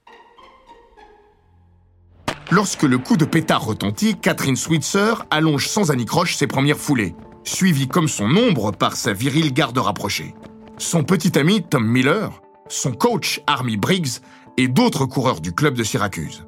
Lorsque 2.50 2.84
le 2.84 2.98
coup 2.98 3.18
de 3.18 3.26
pétard 3.26 3.66
retentit, 3.66 4.16
Catherine 4.20 4.56
Switzer 4.56 5.14
allonge 5.30 5.68
sans 5.68 5.92
anicroche 5.92 6.36
ses 6.36 6.48
premières 6.48 6.78
foulées, 6.78 7.14
suivie 7.44 7.88
comme 7.88 8.08
son 8.08 8.36
ombre 8.36 8.72
par 8.72 8.96
sa 8.96 9.14
virile 9.14 9.54
garde 9.54 9.78
rapprochée. 9.78 10.34
Son 10.78 11.04
petit 11.04 11.38
ami 11.38 11.62
Tom 11.62 11.86
Miller, 11.86 12.42
son 12.70 12.92
coach 12.92 13.42
Army 13.48 13.78
Briggs 13.78 14.20
et 14.58 14.68
d'autres 14.68 15.06
coureurs 15.06 15.42
du 15.42 15.54
club 15.54 15.76
de 15.76 15.84
Syracuse. 15.84 16.46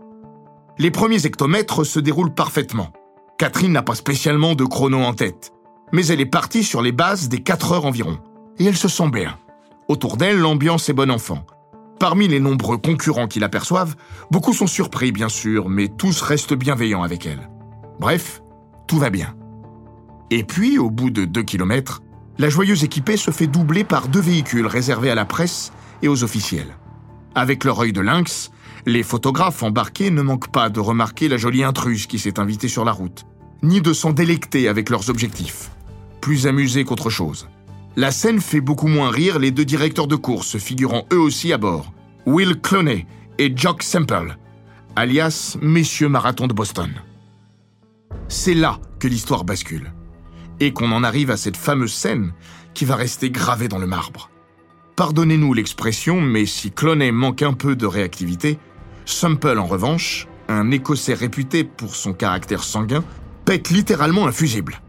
Les 0.77 0.91
premiers 0.91 1.25
hectomètres 1.25 1.83
se 1.83 1.99
déroulent 1.99 2.33
parfaitement. 2.33 2.91
Catherine 3.37 3.71
n'a 3.71 3.83
pas 3.83 3.95
spécialement 3.95 4.55
de 4.55 4.65
chrono 4.65 4.99
en 4.99 5.13
tête, 5.13 5.51
mais 5.91 6.07
elle 6.07 6.21
est 6.21 6.25
partie 6.25 6.63
sur 6.63 6.81
les 6.81 6.91
bases 6.91 7.29
des 7.29 7.39
4 7.39 7.73
heures 7.73 7.85
environ. 7.85 8.19
Et 8.57 8.65
elle 8.65 8.77
se 8.77 8.87
sent 8.87 9.09
bien. 9.09 9.37
Autour 9.87 10.17
d'elle, 10.17 10.37
l'ambiance 10.37 10.89
est 10.89 10.93
bon 10.93 11.11
enfant. 11.11 11.45
Parmi 11.99 12.27
les 12.27 12.39
nombreux 12.39 12.77
concurrents 12.77 13.27
qui 13.27 13.39
l'aperçoivent, 13.39 13.95
beaucoup 14.31 14.53
sont 14.53 14.67
surpris 14.67 15.11
bien 15.11 15.29
sûr, 15.29 15.69
mais 15.69 15.87
tous 15.87 16.21
restent 16.21 16.53
bienveillants 16.53 17.03
avec 17.03 17.25
elle. 17.25 17.49
Bref, 17.99 18.41
tout 18.87 18.97
va 18.97 19.09
bien. 19.09 19.35
Et 20.31 20.43
puis, 20.43 20.77
au 20.77 20.89
bout 20.89 21.09
de 21.09 21.25
2 21.25 21.43
kilomètres, 21.43 22.01
la 22.37 22.49
joyeuse 22.49 22.85
équipée 22.85 23.17
se 23.17 23.31
fait 23.31 23.47
doubler 23.47 23.83
par 23.83 24.07
deux 24.07 24.21
véhicules 24.21 24.67
réservés 24.67 25.09
à 25.09 25.15
la 25.15 25.25
presse 25.25 25.73
et 26.01 26.07
aux 26.07 26.23
officiels. 26.23 26.75
Avec 27.35 27.63
leur 27.63 27.79
œil 27.79 27.93
de 27.93 28.01
lynx, 28.01 28.51
les 28.85 29.03
photographes 29.03 29.63
embarqués 29.63 30.11
ne 30.11 30.21
manquent 30.21 30.51
pas 30.51 30.69
de 30.69 30.79
remarquer 30.79 31.27
la 31.27 31.37
jolie 31.37 31.63
intruse 31.63 32.07
qui 32.07 32.19
s'est 32.19 32.39
invitée 32.39 32.67
sur 32.67 32.85
la 32.85 32.91
route, 32.91 33.25
ni 33.61 33.81
de 33.81 33.93
s'en 33.93 34.11
délecter 34.11 34.67
avec 34.67 34.89
leurs 34.89 35.09
objectifs. 35.09 35.71
Plus 36.21 36.47
amusés 36.47 36.85
qu'autre 36.85 37.09
chose. 37.09 37.47
La 37.95 38.11
scène 38.11 38.39
fait 38.39 38.61
beaucoup 38.61 38.87
moins 38.87 39.11
rire 39.11 39.39
les 39.39 39.51
deux 39.51 39.65
directeurs 39.65 40.07
de 40.07 40.15
course 40.15 40.57
figurant 40.57 41.05
eux 41.11 41.19
aussi 41.19 41.51
à 41.53 41.57
bord, 41.57 41.91
Will 42.25 42.59
Cloney 42.59 43.05
et 43.37 43.51
Jock 43.55 43.83
Semple, 43.83 44.37
alias 44.95 45.57
Messieurs 45.61 46.09
Marathon 46.09 46.47
de 46.47 46.53
Boston. 46.53 46.91
C'est 48.27 48.53
là 48.53 48.79
que 48.99 49.07
l'histoire 49.07 49.43
bascule, 49.43 49.91
et 50.59 50.71
qu'on 50.71 50.91
en 50.91 51.03
arrive 51.03 51.31
à 51.31 51.37
cette 51.37 51.57
fameuse 51.57 51.93
scène 51.93 52.33
qui 52.73 52.85
va 52.85 52.95
rester 52.95 53.29
gravée 53.29 53.67
dans 53.67 53.79
le 53.79 53.87
marbre. 53.87 54.28
Pardonnez-nous 54.99 55.53
l'expression, 55.53 56.19
mais 56.19 56.45
si 56.45 56.71
Cloney 56.71 57.13
manque 57.13 57.41
un 57.41 57.53
peu 57.53 57.77
de 57.77 57.85
réactivité, 57.85 58.59
Semple, 59.05 59.57
en 59.57 59.65
revanche, 59.65 60.27
un 60.49 60.71
Écossais 60.71 61.13
réputé 61.13 61.63
pour 61.63 61.95
son 61.95 62.11
caractère 62.11 62.63
sanguin, 62.63 63.05
pète 63.45 63.69
littéralement 63.69 64.27
un 64.27 64.33
fusible. 64.33 64.81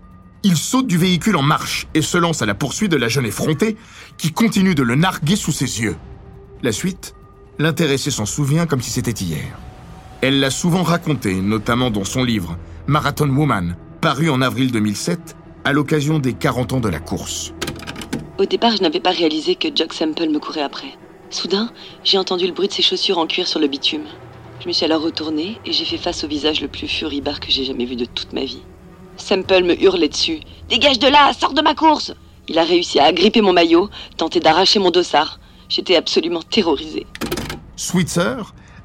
Il 0.42 0.56
saute 0.56 0.88
du 0.88 0.98
véhicule 0.98 1.36
en 1.36 1.42
marche 1.42 1.86
et 1.94 2.02
se 2.02 2.18
lance 2.18 2.42
à 2.42 2.46
la 2.46 2.56
poursuite 2.56 2.90
de 2.90 2.96
la 2.96 3.06
jeune 3.06 3.24
effrontée, 3.24 3.76
qui 4.18 4.32
continue 4.32 4.74
de 4.74 4.82
le 4.82 4.96
narguer 4.96 5.36
sous 5.36 5.52
ses 5.52 5.80
yeux. 5.80 5.94
La 6.64 6.72
suite 6.72 7.14
L'intéressé 7.60 8.10
s'en 8.10 8.26
souvient 8.26 8.66
comme 8.66 8.82
si 8.82 8.90
c'était 8.90 9.12
hier. 9.12 9.60
Elle 10.22 10.40
l'a 10.40 10.50
souvent 10.50 10.82
raconté, 10.82 11.40
notamment 11.40 11.92
dans 11.92 12.04
son 12.04 12.24
livre 12.24 12.58
Marathon 12.88 13.28
Woman, 13.28 13.76
paru 14.00 14.28
en 14.28 14.42
avril 14.42 14.72
2007, 14.72 15.36
à 15.64 15.72
l'occasion 15.72 16.18
des 16.18 16.32
40 16.32 16.72
ans 16.72 16.80
de 16.80 16.88
la 16.88 16.98
course. 16.98 17.54
Au 18.40 18.46
départ, 18.46 18.74
je 18.74 18.80
n'avais 18.80 19.00
pas 19.00 19.10
réalisé 19.10 19.54
que 19.54 19.68
Jock 19.68 19.92
Semple 19.92 20.30
me 20.30 20.38
courait 20.38 20.62
après. 20.62 20.94
Soudain, 21.28 21.70
j'ai 22.04 22.16
entendu 22.16 22.46
le 22.46 22.54
bruit 22.54 22.68
de 22.68 22.72
ses 22.72 22.80
chaussures 22.80 23.18
en 23.18 23.26
cuir 23.26 23.46
sur 23.46 23.60
le 23.60 23.66
bitume. 23.66 24.06
Je 24.62 24.66
me 24.66 24.72
suis 24.72 24.86
alors 24.86 25.02
retournée 25.02 25.58
et 25.66 25.72
j'ai 25.72 25.84
fait 25.84 25.98
face 25.98 26.24
au 26.24 26.26
visage 26.26 26.62
le 26.62 26.68
plus 26.68 26.88
furibard 26.88 27.38
que 27.38 27.50
j'ai 27.50 27.64
jamais 27.64 27.84
vu 27.84 27.96
de 27.96 28.06
toute 28.06 28.32
ma 28.32 28.46
vie. 28.46 28.62
Semple 29.18 29.62
me 29.62 29.78
hurlait 29.78 30.08
dessus. 30.08 30.40
Dégage 30.70 30.98
de 30.98 31.06
là, 31.06 31.34
sors 31.38 31.52
de 31.52 31.60
ma 31.60 31.74
course 31.74 32.14
Il 32.48 32.58
a 32.58 32.64
réussi 32.64 32.98
à 32.98 33.04
agripper 33.04 33.42
mon 33.42 33.52
maillot, 33.52 33.90
tenter 34.16 34.40
d'arracher 34.40 34.78
mon 34.78 34.90
dossard. 34.90 35.38
J'étais 35.68 35.96
absolument 35.96 36.40
terrorisée. 36.40 37.06
Switzer 37.76 38.36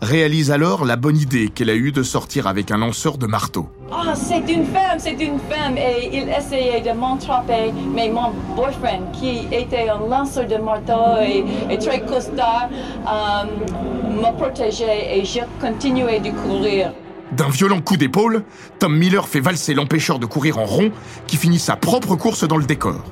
réalise 0.01 0.51
alors 0.51 0.85
la 0.85 0.95
bonne 0.95 1.17
idée 1.17 1.49
qu'elle 1.49 1.69
a 1.69 1.75
eue 1.75 1.91
de 1.91 2.03
sortir 2.03 2.47
avec 2.47 2.71
un 2.71 2.77
lanceur 2.77 3.17
de 3.17 3.27
marteau. 3.27 3.69
Ah, 3.91 4.13
c'est 4.15 4.51
une 4.51 4.65
femme, 4.65 4.97
c'est 4.97 5.19
une 5.21 5.39
femme. 5.49 5.77
Et 5.77 6.09
il 6.11 6.29
essayait 6.29 6.81
de 6.81 6.97
m'entraper, 6.97 7.73
mais 7.93 8.09
mon 8.09 8.31
boyfriend, 8.55 9.11
qui 9.13 9.47
était 9.51 9.89
un 9.89 10.07
lanceur 10.07 10.47
de 10.47 10.57
marteau 10.57 11.21
et, 11.21 11.43
et 11.73 11.77
très 11.77 12.01
costard, 12.01 12.69
euh, 12.71 14.21
m'a 14.21 14.31
protégé 14.31 15.17
et 15.17 15.25
j'ai 15.25 15.43
continué 15.59 16.19
de 16.19 16.31
courir. 16.31 16.91
D'un 17.31 17.49
violent 17.49 17.81
coup 17.81 17.97
d'épaule, 17.97 18.43
Tom 18.79 18.95
Miller 18.95 19.27
fait 19.27 19.39
valser 19.39 19.73
l'empêcheur 19.73 20.19
de 20.19 20.25
courir 20.25 20.59
en 20.59 20.65
rond 20.65 20.91
qui 21.27 21.37
finit 21.37 21.59
sa 21.59 21.75
propre 21.75 22.15
course 22.15 22.47
dans 22.47 22.57
le 22.57 22.65
décor. 22.65 23.03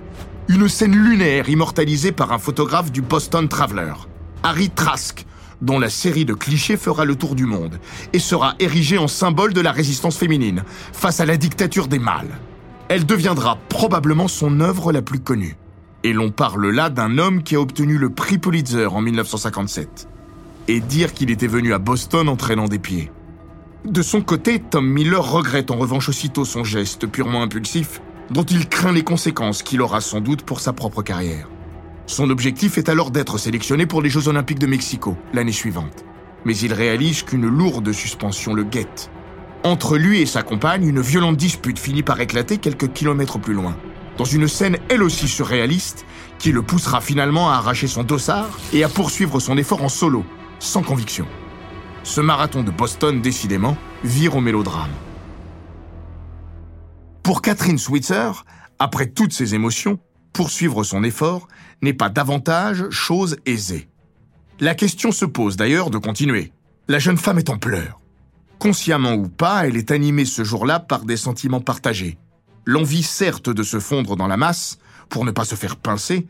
Une 0.50 0.68
scène 0.68 0.96
lunaire 0.96 1.50
immortalisée 1.50 2.12
par 2.12 2.32
un 2.32 2.38
photographe 2.38 2.92
du 2.92 3.02
Boston 3.02 3.48
Traveler, 3.48 3.94
Harry 4.44 4.70
Trask, 4.70 5.26
dont 5.64 5.80
la 5.80 5.90
série 5.90 6.26
de 6.26 6.34
clichés 6.34 6.78
fera 6.78 7.06
le 7.06 7.16
tour 7.16 7.36
du 7.36 7.46
monde 7.46 7.80
et 8.12 8.20
sera 8.20 8.54
érigée 8.60 8.98
en 8.98 9.08
symbole 9.08 9.54
de 9.54 9.62
la 9.62 9.72
résistance 9.72 10.18
féminine 10.18 10.64
face 10.92 11.20
à 11.20 11.26
la 11.26 11.38
dictature 11.38 11.88
des 11.88 12.00
mâles. 12.00 12.38
Elle 12.90 13.06
deviendra 13.06 13.58
probablement 13.70 14.28
son 14.28 14.60
œuvre 14.60 14.92
la 14.92 15.02
plus 15.02 15.20
connue. 15.20 15.56
Et 16.04 16.12
l'on 16.12 16.32
parle 16.32 16.70
là 16.70 16.90
d'un 16.90 17.18
homme 17.18 17.44
qui 17.44 17.56
a 17.56 17.62
obtenu 17.62 17.98
le 17.98 18.10
prix 18.10 18.38
Pulitzer 18.38 18.88
en 18.88 19.02
1957. 19.02 20.10
Et 20.68 20.82
dire 20.82 21.14
qu'il 21.14 21.32
était 21.32 21.48
venu 21.48 21.74
à 21.74 21.80
Boston 21.80 22.28
en 22.28 22.36
traînant 22.36 22.68
des 22.68 22.80
pieds. 22.80 23.10
De 23.86 24.02
son 24.02 24.22
côté, 24.22 24.60
Tom 24.60 24.86
Miller 24.86 25.24
regrette 25.24 25.72
en 25.72 25.78
revanche 25.78 26.10
aussitôt 26.10 26.46
son 26.46 26.66
geste 26.66 27.08
purement 27.08 27.42
impulsif, 27.42 28.02
dont 28.30 28.44
il 28.44 28.68
craint 28.68 28.92
les 28.92 29.04
conséquences 29.04 29.64
qu'il 29.64 29.82
aura 29.82 30.02
sans 30.02 30.20
doute 30.20 30.44
pour 30.44 30.60
sa 30.60 30.74
propre 30.74 31.02
carrière. 31.02 31.48
Son 32.06 32.30
objectif 32.30 32.78
est 32.78 32.90
alors 32.90 33.12
d'être 33.12 33.38
sélectionné 33.38 33.86
pour 33.86 34.02
les 34.02 34.10
Jeux 34.10 34.28
Olympiques 34.28 34.60
de 34.60 34.68
Mexico 34.68 35.18
l'année 35.34 35.54
suivante. 35.54 36.04
Mais 36.46 36.58
il 36.58 36.74
réalise 36.74 37.24
qu'une 37.24 37.48
lourde 37.48 37.92
suspension 37.94 38.54
le 38.54 38.64
guette. 38.64 39.10
Entre 39.64 39.98
lui 39.98 40.20
et 40.20 40.26
sa 40.26 40.44
compagne, 40.44 40.86
une 40.86 41.00
violente 41.00 41.38
dispute 41.38 41.80
finit 41.80 42.04
par 42.04 42.20
éclater 42.20 42.58
quelques 42.58 42.92
kilomètres 42.92 43.40
plus 43.40 43.54
loin. 43.54 43.78
Dans 44.18 44.26
une 44.26 44.50
scène 44.50 44.78
elle 44.90 45.02
aussi 45.02 45.30
surréaliste, 45.30 46.06
qui 46.38 46.52
le 46.52 46.62
poussera 46.62 47.00
finalement 47.00 47.50
à 47.50 47.56
arracher 47.56 47.88
son 47.88 48.04
dossard 48.04 48.60
et 48.74 48.84
à 48.84 48.90
poursuivre 48.90 49.40
son 49.40 49.58
effort 49.58 49.82
en 49.82 49.90
solo, 49.90 50.26
sans 50.60 50.84
conviction. 50.84 51.26
Ce 52.04 52.20
marathon 52.20 52.64
de 52.64 52.72
Boston, 52.72 53.22
décidément, 53.22 53.78
vire 54.04 54.36
au 54.36 54.42
mélodrame. 54.42 54.92
Pour 57.24 57.42
Catherine 57.42 57.78
Switzer, 57.78 58.44
après 58.78 59.08
toutes 59.08 59.32
ces 59.32 59.56
émotions, 59.56 60.00
poursuivre 60.34 60.84
son 60.84 61.04
effort 61.04 61.48
n'est 61.84 61.94
pas 61.94 62.10
davantage 62.10 62.90
chose 62.90 63.38
aisée. 63.46 63.88
La 64.60 64.74
question 64.74 65.12
se 65.12 65.26
pose 65.26 65.58
d'ailleurs 65.58 65.90
de 65.90 65.98
continuer. 65.98 66.52
La 66.88 66.98
jeune 66.98 67.18
femme 67.18 67.38
est 67.38 67.50
en 67.50 67.58
pleurs. 67.58 68.00
Consciemment 68.58 69.14
ou 69.14 69.28
pas, 69.28 69.68
elle 69.68 69.78
est 69.78 69.92
animée 69.92 70.26
ce 70.26 70.44
jour-là 70.44 70.80
par 70.80 71.06
des 71.06 71.18
sentiments 71.18 71.62
partagés. 71.62 72.18
L'envie 72.66 73.04
certes 73.04 73.50
de 73.50 73.64
se 73.64 73.80
fondre 73.80 74.16
dans 74.16 74.28
la 74.28 74.38
masse, 74.38 74.80
pour 75.10 75.26
ne 75.26 75.32
pas 75.32 75.46
se 75.46 75.56
faire 75.56 75.76
pincer, 75.76 76.28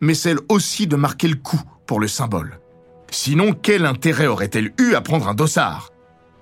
mais 0.00 0.14
celle 0.14 0.38
aussi 0.48 0.86
de 0.86 0.96
marquer 0.96 1.28
le 1.28 1.36
coup 1.36 1.60
pour 1.86 2.00
le 2.00 2.08
symbole. 2.08 2.58
Sinon, 3.10 3.52
quel 3.52 3.84
intérêt 3.84 4.26
aurait-elle 4.26 4.72
eu 4.78 4.94
à 4.94 5.00
prendre 5.02 5.28
un 5.28 5.34
dossard? 5.34 5.90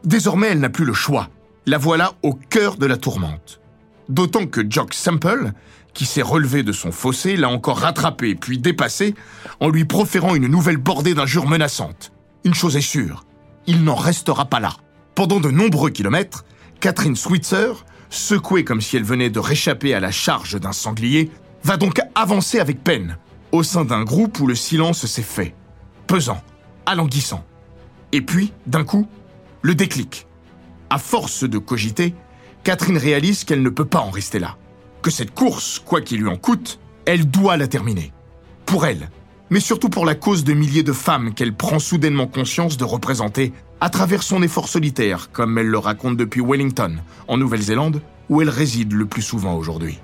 Désormais, 0.05 0.49
elle 0.49 0.61
n'a 0.61 0.71
plus 0.71 0.85
le 0.85 0.95
choix. 0.95 1.29
La 1.67 1.79
voilà 1.79 2.15
au 2.23 2.35
cœur 2.35 2.77
de 2.77 2.87
la 2.87 2.97
tourmente. 2.97 3.61
D'autant 4.09 4.47
que 4.47 4.63
Jock 4.69 4.95
Sample, 4.95 5.53
qui 5.95 6.07
s'est 6.07 6.23
relevé 6.23 6.63
de 6.63 6.73
son 6.73 6.93
fossé, 6.93 7.37
l'a 7.37 7.49
encore 7.49 7.79
rattrapé 7.79 8.35
puis 8.35 8.59
dépassé 8.59 9.15
en 9.61 9.69
lui 9.69 9.85
proférant 9.85 10.35
une 10.35 10.47
nouvelle 10.47 10.77
bordée 10.77 11.15
d'injures 11.15 11.47
menaçantes. 11.47 12.13
Une 12.45 12.55
chose 12.55 12.77
est 12.77 12.81
sûre, 12.81 13.25
il 13.67 13.85
n'en 13.85 13.95
restera 13.95 14.47
pas 14.47 14.61
là. 14.61 14.75
Pendant 15.15 15.41
de 15.41 15.51
nombreux 15.51 15.91
kilomètres, 15.91 16.45
Catherine 16.81 17.17
Switzer, 17.17 17.85
secouée 18.11 18.65
comme 18.65 18.81
si 18.81 18.97
elle 18.97 19.05
venait 19.05 19.31
de 19.31 19.39
réchapper 19.39 19.95
à 19.95 20.01
la 20.01 20.11
charge 20.11 20.59
d'un 20.59 20.73
sanglier, 20.73 21.31
va 21.65 21.77
donc 21.77 22.01
avancer 22.15 22.59
avec 22.59 22.83
peine, 22.83 23.19
au 23.53 23.63
sein 23.63 23.85
d'un 23.85 24.03
groupe 24.03 24.41
où 24.41 24.47
le 24.47 24.55
silence 24.55 25.07
s'est 25.07 25.23
fait. 25.23 25.55
Pesant, 26.07 26.43
alanguissant. 26.87 27.45
Et 28.11 28.21
puis, 28.21 28.53
d'un 28.67 28.85
coup, 28.85 29.07
le 29.63 29.75
déclic. 29.75 30.27
À 30.91 30.99
force 30.99 31.45
de 31.45 31.59
cogiter, 31.59 32.15
Catherine 32.65 32.99
réalise 32.99 33.45
qu'elle 33.45 33.63
ne 33.63 33.71
peut 33.71 33.85
pas 33.85 34.01
en 34.01 34.11
rester 34.11 34.39
là. 34.39 34.57
Que 35.03 35.11
cette 35.11 35.35
course, 35.35 35.81
quoi 35.85 36.01
qu'il 36.01 36.21
lui 36.21 36.29
en 36.29 36.37
coûte, 36.37 36.79
elle 37.07 37.29
doit 37.29 37.57
la 37.57 37.67
terminer. 37.67 38.13
Pour 38.67 38.87
elle, 38.87 39.11
mais 39.51 39.59
surtout 39.59 39.89
pour 39.89 40.07
la 40.07 40.15
cause 40.15 40.45
de 40.45 40.53
milliers 40.53 40.85
de 40.85 40.93
femmes 40.93 41.35
qu'elle 41.35 41.55
prend 41.55 41.81
soudainement 41.81 42.29
conscience 42.29 42.77
de 42.77 42.85
représenter 42.85 43.53
à 43.81 43.91
travers 43.91 44.23
son 44.23 44.45
effort 44.45 44.69
solitaire, 44.69 45.33
comme 45.33 45.59
elle 45.59 45.67
le 45.67 45.79
raconte 45.79 46.17
depuis 46.17 46.41
Wellington, 46.41 46.99
en 47.27 47.37
Nouvelle-Zélande, 47.37 48.01
où 48.29 48.41
elle 48.41 48.49
réside 48.49 48.93
le 48.93 49.05
plus 49.05 49.23
souvent 49.23 49.57
aujourd'hui. 49.57 49.99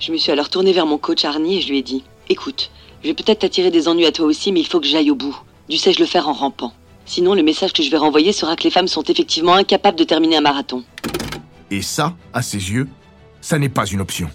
Je 0.00 0.10
me 0.10 0.18
suis 0.18 0.32
alors 0.32 0.48
tournée 0.48 0.72
vers 0.72 0.86
mon 0.86 0.98
coach 0.98 1.24
Arnie 1.24 1.58
et 1.58 1.60
je 1.60 1.68
lui 1.68 1.78
ai 1.78 1.82
dit 1.82 2.02
Écoute, 2.28 2.72
je 3.04 3.08
vais 3.08 3.14
peut-être 3.14 3.38
t'attirer 3.38 3.70
des 3.70 3.86
ennuis 3.86 4.06
à 4.06 4.12
toi 4.12 4.26
aussi, 4.26 4.50
mais 4.50 4.60
il 4.60 4.66
faut 4.66 4.80
que 4.80 4.86
j'aille 4.86 5.12
au 5.12 5.14
bout. 5.14 5.40
Du 5.68 5.76
sais-je 5.76 6.00
le 6.00 6.06
faire 6.06 6.28
en 6.28 6.32
rampant. 6.32 6.72
Sinon, 7.06 7.34
le 7.34 7.44
message 7.44 7.72
que 7.72 7.82
je 7.84 7.90
vais 7.90 7.96
renvoyer 7.96 8.32
sera 8.32 8.56
que 8.56 8.64
les 8.64 8.70
femmes 8.70 8.88
sont 8.88 9.04
effectivement 9.04 9.54
incapables 9.54 9.98
de 9.98 10.04
terminer 10.04 10.36
un 10.36 10.42
marathon. 10.42 10.82
Et 11.70 11.82
ça, 11.82 12.16
à 12.32 12.42
ses 12.42 12.72
yeux, 12.72 12.88
ça 13.40 13.58
n'est 13.58 13.68
pas 13.68 13.86
une 13.86 14.00
option. 14.00 14.30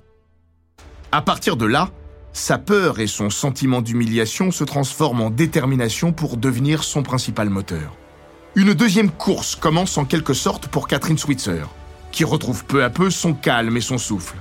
À 1.11 1.21
partir 1.21 1.55
de 1.55 1.65
là, 1.65 1.89
sa 2.33 2.57
peur 2.57 2.99
et 2.99 3.07
son 3.07 3.29
sentiment 3.29 3.81
d'humiliation 3.81 4.51
se 4.51 4.63
transforment 4.63 5.21
en 5.21 5.29
détermination 5.29 6.11
pour 6.11 6.35
devenir 6.37 6.83
son 6.83 7.03
principal 7.03 7.49
moteur. 7.49 7.95
Une 8.55 8.73
deuxième 8.73 9.11
course 9.11 9.55
commence 9.55 9.97
en 9.97 10.05
quelque 10.05 10.33
sorte 10.33 10.67
pour 10.67 10.87
Catherine 10.87 11.17
Switzer, 11.17 11.65
qui 12.11 12.23
retrouve 12.23 12.65
peu 12.65 12.83
à 12.83 12.89
peu 12.89 13.09
son 13.09 13.33
calme 13.33 13.77
et 13.77 13.81
son 13.81 13.97
souffle. 13.97 14.35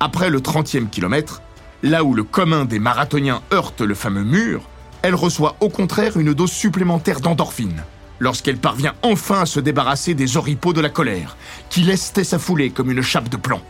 Après 0.00 0.30
le 0.30 0.40
30e 0.40 0.88
kilomètre, 0.88 1.42
là 1.82 2.04
où 2.04 2.14
le 2.14 2.22
commun 2.22 2.64
des 2.64 2.78
marathoniens 2.78 3.42
heurte 3.52 3.80
le 3.80 3.94
fameux 3.94 4.24
mur, 4.24 4.62
elle 5.02 5.14
reçoit 5.14 5.56
au 5.60 5.68
contraire 5.68 6.16
une 6.16 6.34
dose 6.34 6.52
supplémentaire 6.52 7.20
d'endorphine, 7.20 7.82
lorsqu'elle 8.18 8.58
parvient 8.58 8.94
enfin 9.02 9.42
à 9.42 9.46
se 9.46 9.60
débarrasser 9.60 10.14
des 10.14 10.36
oripeaux 10.36 10.72
de 10.72 10.80
la 10.80 10.88
colère, 10.88 11.36
qui 11.70 11.82
laissaient 11.82 12.24
sa 12.24 12.38
foulée 12.38 12.70
comme 12.70 12.90
une 12.90 13.02
chape 13.02 13.28
de 13.28 13.36
plomb. 13.36 13.60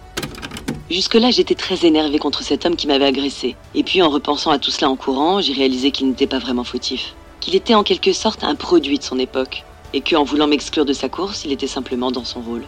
Jusque-là, 0.88 1.32
j'étais 1.32 1.56
très 1.56 1.84
énervée 1.84 2.20
contre 2.20 2.44
cet 2.44 2.64
homme 2.64 2.76
qui 2.76 2.86
m'avait 2.86 3.06
agressé. 3.06 3.56
Et 3.74 3.82
puis, 3.82 4.02
en 4.02 4.08
repensant 4.08 4.52
à 4.52 4.58
tout 4.58 4.70
cela 4.70 4.88
en 4.88 4.94
courant, 4.94 5.40
j'ai 5.40 5.52
réalisé 5.52 5.90
qu'il 5.90 6.08
n'était 6.08 6.28
pas 6.28 6.38
vraiment 6.38 6.62
fautif. 6.62 7.14
Qu'il 7.40 7.56
était 7.56 7.74
en 7.74 7.82
quelque 7.82 8.12
sorte 8.12 8.44
un 8.44 8.54
produit 8.54 8.98
de 8.98 9.02
son 9.02 9.18
époque. 9.18 9.64
Et 9.92 10.00
qu'en 10.00 10.22
voulant 10.22 10.46
m'exclure 10.46 10.84
de 10.84 10.92
sa 10.92 11.08
course, 11.08 11.44
il 11.44 11.50
était 11.50 11.66
simplement 11.66 12.12
dans 12.12 12.24
son 12.24 12.40
rôle. 12.40 12.64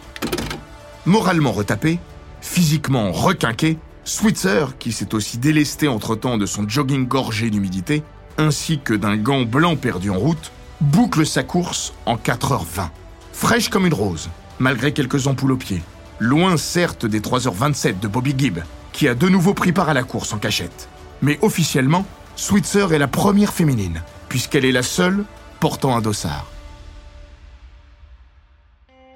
Moralement 1.05 1.53
retapé, 1.53 1.99
physiquement 2.41 3.13
requinqué, 3.13 3.77
Switzer, 4.03 4.77
qui 4.79 4.91
s'est 4.91 5.15
aussi 5.15 5.37
délesté 5.37 5.87
entre-temps 5.87 6.37
de 6.37 6.45
son 6.45 6.67
jogging 6.67 7.07
gorgé 7.07 7.49
d'humidité, 7.49 8.03
ainsi 8.37 8.79
que 8.79 8.93
d'un 8.93 9.15
gant 9.15 9.43
blanc 9.43 9.77
perdu 9.77 10.09
en 10.09 10.17
route, 10.17 10.51
boucle 10.81 11.25
sa 11.25 11.43
course 11.43 11.93
en 12.05 12.15
4h20. 12.15 12.89
Fraîche 13.31 13.69
comme 13.69 13.85
une 13.85 13.93
rose, 13.93 14.29
malgré 14.59 14.91
quelques 14.91 15.27
ampoules 15.27 15.53
aux 15.53 15.57
pieds. 15.57 15.81
Loin 16.21 16.57
certes 16.57 17.05
des 17.05 17.21
3h27 17.21 17.99
de 18.01 18.07
Bobby 18.09 18.35
Gibb, 18.37 18.59
qui 18.91 19.07
a 19.07 19.15
de 19.15 19.29
nouveau 19.29 19.53
pris 19.53 19.71
part 19.71 19.87
à 19.87 19.93
la 19.93 20.03
course 20.03 20.33
en 20.33 20.37
cachette. 20.37 20.89
Mais 21.21 21.39
officiellement, 21.41 22.05
Switzer 22.35 22.91
est 22.91 22.99
la 22.99 23.07
première 23.07 23.53
féminine, 23.53 24.01
puisqu'elle 24.27 24.65
est 24.65 24.73
la 24.73 24.83
seule 24.83 25.23
portant 25.61 25.95
un 25.95 26.01
dossard. 26.01 26.45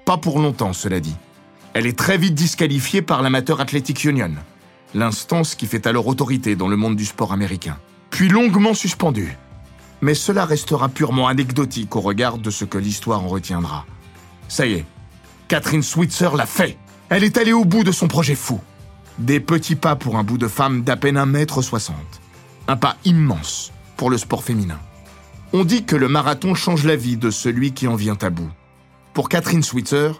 Pas 0.06 0.16
pour 0.16 0.38
longtemps, 0.38 0.72
cela 0.72 1.00
dit. 1.00 1.16
Elle 1.74 1.86
est 1.86 1.98
très 1.98 2.16
vite 2.16 2.34
disqualifiée 2.34 3.02
par 3.02 3.20
l'Amateur 3.20 3.60
Athletic 3.60 4.04
Union, 4.04 4.32
l'instance 4.94 5.54
qui 5.56 5.66
fait 5.66 5.86
alors 5.86 6.06
autorité 6.06 6.56
dans 6.56 6.68
le 6.68 6.76
monde 6.76 6.96
du 6.96 7.04
sport 7.04 7.34
américain. 7.34 7.76
Puis 8.08 8.28
longuement 8.28 8.74
suspendue. 8.74 9.36
Mais 10.00 10.14
cela 10.14 10.46
restera 10.46 10.88
purement 10.88 11.28
anecdotique 11.28 11.96
au 11.96 12.00
regard 12.00 12.38
de 12.38 12.50
ce 12.50 12.64
que 12.64 12.78
l'histoire 12.78 13.22
en 13.24 13.28
retiendra. 13.28 13.84
Ça 14.48 14.66
y 14.66 14.74
est, 14.74 14.84
Catherine 15.48 15.82
Switzer 15.82 16.30
l'a 16.36 16.46
fait. 16.46 16.78
Elle 17.14 17.22
est 17.22 17.38
allée 17.38 17.52
au 17.52 17.64
bout 17.64 17.84
de 17.84 17.92
son 17.92 18.08
projet 18.08 18.34
fou. 18.34 18.60
Des 19.20 19.38
petits 19.38 19.76
pas 19.76 19.94
pour 19.94 20.16
un 20.16 20.24
bout 20.24 20.36
de 20.36 20.48
femme 20.48 20.82
d'à 20.82 20.96
peine 20.96 21.16
un 21.16 21.26
mètre 21.26 21.62
soixante. 21.62 22.20
Un 22.66 22.76
pas 22.76 22.96
immense 23.04 23.70
pour 23.96 24.10
le 24.10 24.18
sport 24.18 24.42
féminin. 24.42 24.80
On 25.52 25.62
dit 25.62 25.84
que 25.84 25.94
le 25.94 26.08
marathon 26.08 26.56
change 26.56 26.84
la 26.84 26.96
vie 26.96 27.16
de 27.16 27.30
celui 27.30 27.70
qui 27.70 27.86
en 27.86 27.94
vient 27.94 28.18
à 28.20 28.30
bout. 28.30 28.50
Pour 29.12 29.28
Catherine 29.28 29.62
Switzer, 29.62 30.10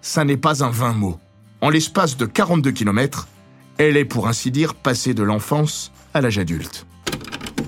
ça 0.00 0.24
n'est 0.24 0.36
pas 0.36 0.62
un 0.62 0.70
vain 0.70 0.92
mot. 0.92 1.18
En 1.60 1.70
l'espace 1.70 2.16
de 2.16 2.24
42 2.24 2.70
km, 2.70 3.26
elle 3.76 3.96
est 3.96 4.04
pour 4.04 4.28
ainsi 4.28 4.52
dire 4.52 4.76
passée 4.76 5.12
de 5.12 5.24
l'enfance 5.24 5.90
à 6.14 6.20
l'âge 6.20 6.38
adulte. 6.38 6.86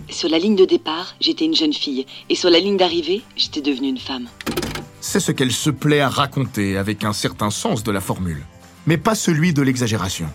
Sur 0.08 0.28
la 0.28 0.38
ligne 0.38 0.54
de 0.54 0.64
départ, 0.64 1.16
j'étais 1.20 1.46
une 1.46 1.56
jeune 1.56 1.72
fille, 1.72 2.06
et 2.28 2.36
sur 2.36 2.50
la 2.50 2.60
ligne 2.60 2.76
d'arrivée, 2.76 3.24
j'étais 3.34 3.62
devenue 3.62 3.88
une 3.88 3.98
femme. 3.98 4.28
C'est 5.00 5.18
ce 5.18 5.32
qu'elle 5.32 5.50
se 5.50 5.70
plaît 5.70 6.00
à 6.00 6.08
raconter 6.08 6.76
avec 6.76 7.02
un 7.02 7.12
certain 7.12 7.50
sens 7.50 7.82
de 7.82 7.90
la 7.90 8.00
formule, 8.00 8.44
mais 8.86 8.96
pas 8.96 9.14
celui 9.14 9.52
de 9.52 9.62
l'exagération. 9.62 10.28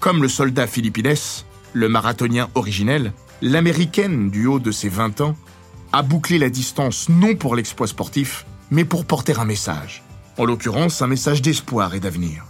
Comme 0.00 0.22
le 0.22 0.28
soldat 0.28 0.66
Philippides, 0.66 1.44
le 1.72 1.88
marathonien 1.88 2.48
originel, 2.54 3.12
l'américaine 3.42 4.30
du 4.30 4.46
haut 4.46 4.58
de 4.58 4.70
ses 4.70 4.88
20 4.88 5.20
ans, 5.20 5.36
a 5.92 6.02
bouclé 6.02 6.38
la 6.38 6.50
distance 6.50 7.08
non 7.08 7.36
pour 7.36 7.56
l'exploit 7.56 7.86
sportif, 7.86 8.46
mais 8.70 8.84
pour 8.84 9.04
porter 9.04 9.38
un 9.38 9.44
message. 9.44 10.02
En 10.38 10.44
l'occurrence, 10.44 11.02
un 11.02 11.06
message 11.06 11.42
d'espoir 11.42 11.94
et 11.94 12.00
d'avenir. 12.00 12.44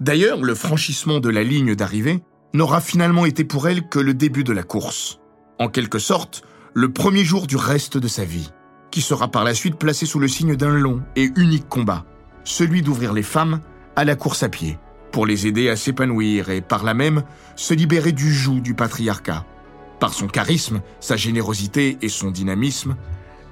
D'ailleurs, 0.00 0.42
le 0.42 0.54
franchissement 0.54 1.20
de 1.20 1.28
la 1.28 1.44
ligne 1.44 1.74
d'arrivée 1.74 2.22
n'aura 2.52 2.80
finalement 2.80 3.26
été 3.26 3.44
pour 3.44 3.68
elle 3.68 3.88
que 3.88 3.98
le 3.98 4.14
début 4.14 4.44
de 4.44 4.52
la 4.52 4.62
course. 4.62 5.18
En 5.58 5.68
quelque 5.68 5.98
sorte, 5.98 6.44
le 6.72 6.92
premier 6.92 7.24
jour 7.24 7.46
du 7.46 7.56
reste 7.56 7.96
de 7.98 8.08
sa 8.08 8.24
vie, 8.24 8.50
qui 8.90 9.00
sera 9.00 9.28
par 9.28 9.44
la 9.44 9.54
suite 9.54 9.76
placé 9.76 10.06
sous 10.06 10.18
le 10.18 10.28
signe 10.28 10.56
d'un 10.56 10.76
long 10.76 11.02
et 11.16 11.30
unique 11.36 11.68
combat, 11.68 12.04
celui 12.44 12.82
d'ouvrir 12.82 13.12
les 13.12 13.22
femmes 13.22 13.60
à 13.96 14.04
la 14.04 14.16
course 14.16 14.42
à 14.42 14.48
pied, 14.48 14.78
pour 15.12 15.26
les 15.26 15.46
aider 15.46 15.68
à 15.68 15.76
s'épanouir 15.76 16.50
et 16.50 16.60
par 16.60 16.84
là 16.84 16.94
même 16.94 17.22
se 17.56 17.74
libérer 17.74 18.12
du 18.12 18.32
joug 18.32 18.60
du 18.60 18.74
patriarcat. 18.74 19.44
Par 20.00 20.12
son 20.12 20.26
charisme, 20.26 20.80
sa 21.00 21.16
générosité 21.16 21.98
et 22.02 22.08
son 22.08 22.30
dynamisme, 22.30 22.96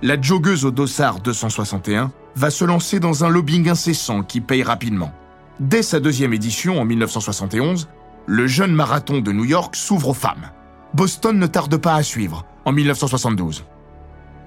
la 0.03 0.21
joggeuse 0.21 0.65
au 0.65 0.71
dossard 0.71 1.21
261 1.21 2.13
va 2.35 2.51
se 2.51 2.65
lancer 2.65 2.99
dans 2.99 3.25
un 3.25 3.29
lobbying 3.29 3.69
incessant 3.69 4.23
qui 4.23 4.41
paye 4.41 4.63
rapidement. 4.63 5.13
Dès 5.61 5.83
sa 5.83 6.01
deuxième 6.01 6.33
édition 6.33 6.81
en 6.81 6.85
1971, 6.85 7.89
le 8.27 8.47
jeune 8.47 8.75
marathon 8.75 9.21
de 9.21 9.33
New 9.33 9.45
York 9.45 9.77
s'ouvre 9.77 10.09
aux 10.09 10.15
femmes. 10.15 10.51
Boston 10.95 11.39
ne 11.39 11.47
tarde 11.47 11.77
pas 11.77 11.95
à 11.95 12.03
suivre, 12.03 12.45
en 12.65 12.73
1972. 12.73 13.65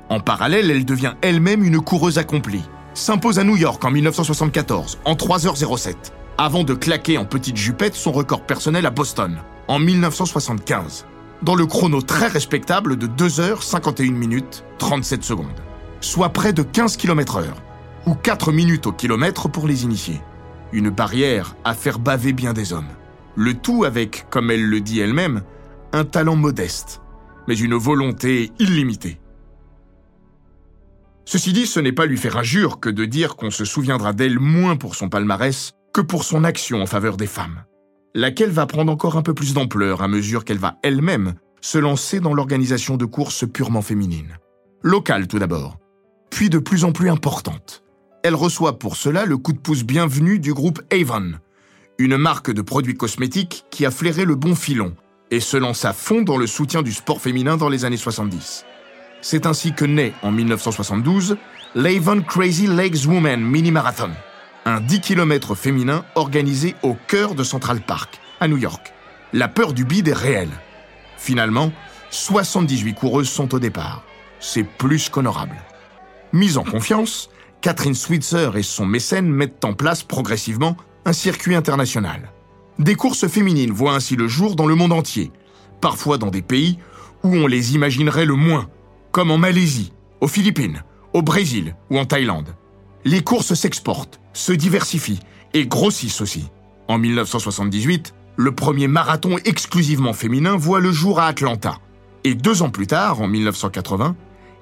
En 0.10 0.19
parallèle, 0.19 0.69
elle 0.69 0.86
devient 0.86 1.13
elle-même 1.21 1.63
une 1.63 1.79
coureuse 1.79 2.17
accomplie. 2.17 2.63
S'impose 2.95 3.39
à 3.39 3.43
New 3.43 3.58
York 3.58 3.84
en 3.84 3.91
1974, 3.91 4.99
en 5.03 5.15
3h07, 5.15 5.95
avant 6.38 6.63
de 6.63 6.73
claquer 6.73 7.17
en 7.17 7.25
petite 7.25 7.58
jupette 7.58 7.93
son 7.93 8.13
record 8.13 8.43
personnel 8.43 8.86
à 8.86 8.89
Boston, 8.89 9.38
en 9.67 9.79
1975, 9.79 11.05
dans 11.43 11.55
le 11.55 11.65
chrono 11.65 12.01
très 12.01 12.27
respectable 12.27 12.95
de 12.95 13.05
2h51 13.08 14.13
minutes 14.13 14.63
37 14.77 15.25
secondes, 15.25 15.62
soit 15.99 16.29
près 16.29 16.53
de 16.53 16.63
15 16.63 16.95
km/h, 16.95 17.43
ou 18.08 18.15
4 18.15 18.53
minutes 18.53 18.88
au 18.88 18.93
kilomètre 18.93 19.49
pour 19.49 19.67
les 19.67 19.84
initiés. 19.84 20.21
Une 20.71 20.89
barrière 20.89 21.58
à 21.65 21.73
faire 21.73 21.99
baver 21.99 22.31
bien 22.31 22.53
des 22.53 22.71
hommes. 22.71 22.88
Le 23.36 23.55
tout 23.55 23.84
avec, 23.84 24.25
comme 24.29 24.51
elle 24.51 24.65
le 24.65 24.79
dit 24.79 25.01
elle-même, 25.01 25.41
un 25.91 26.05
talent 26.05 26.38
modeste, 26.38 27.01
mais 27.49 27.58
une 27.58 27.75
volonté 27.75 28.53
illimitée. 28.58 29.19
Ceci 31.25 31.53
dit, 31.53 31.65
ce 31.65 31.79
n'est 31.79 31.91
pas 31.91 32.05
lui 32.05 32.17
faire 32.17 32.38
injure 32.38 32.79
que 32.79 32.89
de 32.89 33.03
dire 33.03 33.35
qu'on 33.35 33.49
se 33.49 33.65
souviendra 33.65 34.13
d'elle 34.13 34.39
moins 34.39 34.77
pour 34.77 34.93
son 34.93 35.09
palmarès 35.09 35.73
que 35.91 36.01
pour 36.01 36.23
son 36.23 36.43
action 36.43 36.81
en 36.81 36.85
faveur 36.85 37.17
des 37.17 37.25
femmes, 37.25 37.63
laquelle 38.13 38.51
va 38.51 38.67
prendre 38.67 38.91
encore 38.91 39.17
un 39.17 39.23
peu 39.23 39.33
plus 39.33 39.53
d'ampleur 39.53 40.03
à 40.03 40.07
mesure 40.07 40.45
qu'elle 40.45 40.59
va 40.59 40.77
elle-même 40.83 41.33
se 41.61 41.79
lancer 41.79 42.19
dans 42.19 42.33
l'organisation 42.33 42.95
de 42.95 43.05
courses 43.05 43.45
purement 43.51 43.81
féminines. 43.81 44.38
Locale 44.83 45.27
tout 45.27 45.39
d'abord, 45.39 45.79
puis 46.29 46.51
de 46.51 46.59
plus 46.59 46.83
en 46.83 46.91
plus 46.91 47.09
importante. 47.09 47.83
Elle 48.23 48.35
reçoit 48.35 48.77
pour 48.77 48.95
cela 48.95 49.25
le 49.25 49.38
coup 49.38 49.53
de 49.53 49.57
pouce 49.57 49.83
bienvenu 49.83 50.38
du 50.38 50.53
groupe 50.53 50.81
Avon, 50.91 51.33
une 51.97 52.17
marque 52.17 52.51
de 52.51 52.61
produits 52.61 52.95
cosmétiques 52.95 53.65
qui 53.71 53.85
a 53.85 53.91
flairé 53.91 54.25
le 54.25 54.35
bon 54.35 54.53
filon 54.53 54.95
et 55.31 55.39
se 55.39 55.57
lance 55.57 55.85
à 55.85 55.93
fond 55.93 56.21
dans 56.21 56.38
le 56.38 56.45
soutien 56.45 56.83
du 56.83 56.91
sport 56.91 57.19
féminin 57.19 57.57
dans 57.57 57.69
les 57.69 57.83
années 57.83 57.97
70. 57.97 58.65
C'est 59.27 59.47
ainsi 59.47 59.73
que 59.73 59.85
naît 59.85 60.13
en 60.21 60.31
1972 60.31 61.38
l'Avon 61.73 62.21
Crazy 62.21 62.67
Legs 62.67 63.07
Women 63.07 63.41
Mini 63.41 63.71
Marathon, 63.71 64.11
un 64.65 64.79
10 64.79 65.01
km 65.01 65.55
féminin 65.55 66.05
organisé 66.13 66.75
au 66.83 66.95
cœur 67.07 67.33
de 67.33 67.43
Central 67.43 67.81
Park, 67.81 68.19
à 68.39 68.47
New 68.47 68.57
York. 68.57 68.93
La 69.33 69.47
peur 69.47 69.73
du 69.73 69.83
bide 69.83 70.09
est 70.09 70.13
réelle. 70.13 70.51
Finalement, 71.17 71.71
78 72.11 72.93
coureuses 72.93 73.27
sont 73.27 73.55
au 73.55 73.57
départ. 73.57 74.03
C'est 74.39 74.63
plus 74.63 75.09
qu'honorable. 75.09 75.55
Mise 76.31 76.59
en 76.59 76.63
confiance, 76.63 77.31
Catherine 77.61 77.95
Switzer 77.95 78.51
et 78.53 78.61
son 78.61 78.85
mécène 78.85 79.27
mettent 79.27 79.65
en 79.65 79.73
place 79.73 80.03
progressivement 80.03 80.77
un 81.03 81.13
circuit 81.13 81.55
international. 81.55 82.31
Des 82.77 82.93
courses 82.93 83.27
féminines 83.27 83.71
voient 83.71 83.95
ainsi 83.95 84.15
le 84.15 84.27
jour 84.27 84.55
dans 84.55 84.67
le 84.67 84.75
monde 84.75 84.93
entier, 84.93 85.31
parfois 85.81 86.19
dans 86.19 86.29
des 86.29 86.43
pays 86.43 86.77
où 87.23 87.35
on 87.35 87.47
les 87.47 87.73
imaginerait 87.73 88.25
le 88.25 88.35
moins, 88.35 88.69
comme 89.15 89.32
en 89.32 89.38
Malaisie, 89.38 89.93
aux 90.19 90.28
Philippines, 90.28 90.84
au 91.13 91.21
Brésil 91.21 91.78
ou 91.89 91.97
en 91.97 92.04
Thaïlande. 92.04 92.54
Les 93.06 93.23
courses 93.23 93.54
s'exportent, 93.54 94.19
se 94.34 94.51
diversifient 94.51 95.21
et 95.54 95.67
grossissent 95.67 96.19
aussi. 96.19 96.49
En 96.89 96.97
1978, 96.97 98.13
le 98.36 98.54
premier 98.54 98.89
marathon 98.89 99.38
exclusivement 99.45 100.12
féminin 100.12 100.58
voit 100.58 100.82
le 100.82 100.91
jour 100.91 101.21
à 101.21 101.28
Atlanta. 101.28 101.78
Et 102.25 102.36
deux 102.36 102.62
ans 102.62 102.69
plus 102.69 102.88
tard, 102.88 103.21
en 103.21 103.30
1980, 103.30 104.17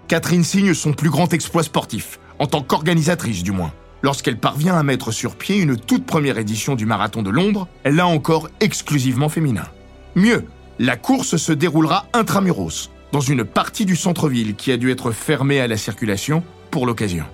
Catherine 0.07 0.43
signe 0.43 0.75
son 0.75 0.93
plus 0.93 1.09
grand 1.09 1.33
exploit 1.33 1.63
sportif, 1.63 2.19
en 2.37 2.45
tant 2.45 2.61
qu'organisatrice 2.61 3.41
du 3.41 3.51
moins. 3.51 3.73
Lorsqu'elle 4.03 4.37
parvient 4.37 4.77
à 4.77 4.83
mettre 4.83 5.09
sur 5.09 5.35
pied 5.35 5.57
une 5.57 5.77
toute 5.77 6.05
première 6.05 6.37
édition 6.37 6.75
du 6.75 6.85
marathon 6.85 7.23
de 7.23 7.31
Londres, 7.31 7.67
là 7.85 8.05
encore 8.05 8.49
exclusivement 8.59 9.29
féminin. 9.29 9.65
Mieux, 10.13 10.45
la 10.77 10.95
course 10.95 11.37
se 11.37 11.53
déroulera 11.53 12.05
intramuros, 12.13 12.91
dans 13.13 13.21
une 13.21 13.45
partie 13.45 13.85
du 13.85 13.95
centre-ville 13.95 14.55
qui 14.55 14.71
a 14.71 14.77
dû 14.77 14.89
être 14.89 15.11
fermée 15.11 15.59
à 15.59 15.67
la 15.67 15.77
circulation 15.77 16.43
pour 16.71 16.87
l'occasion. 16.87 17.25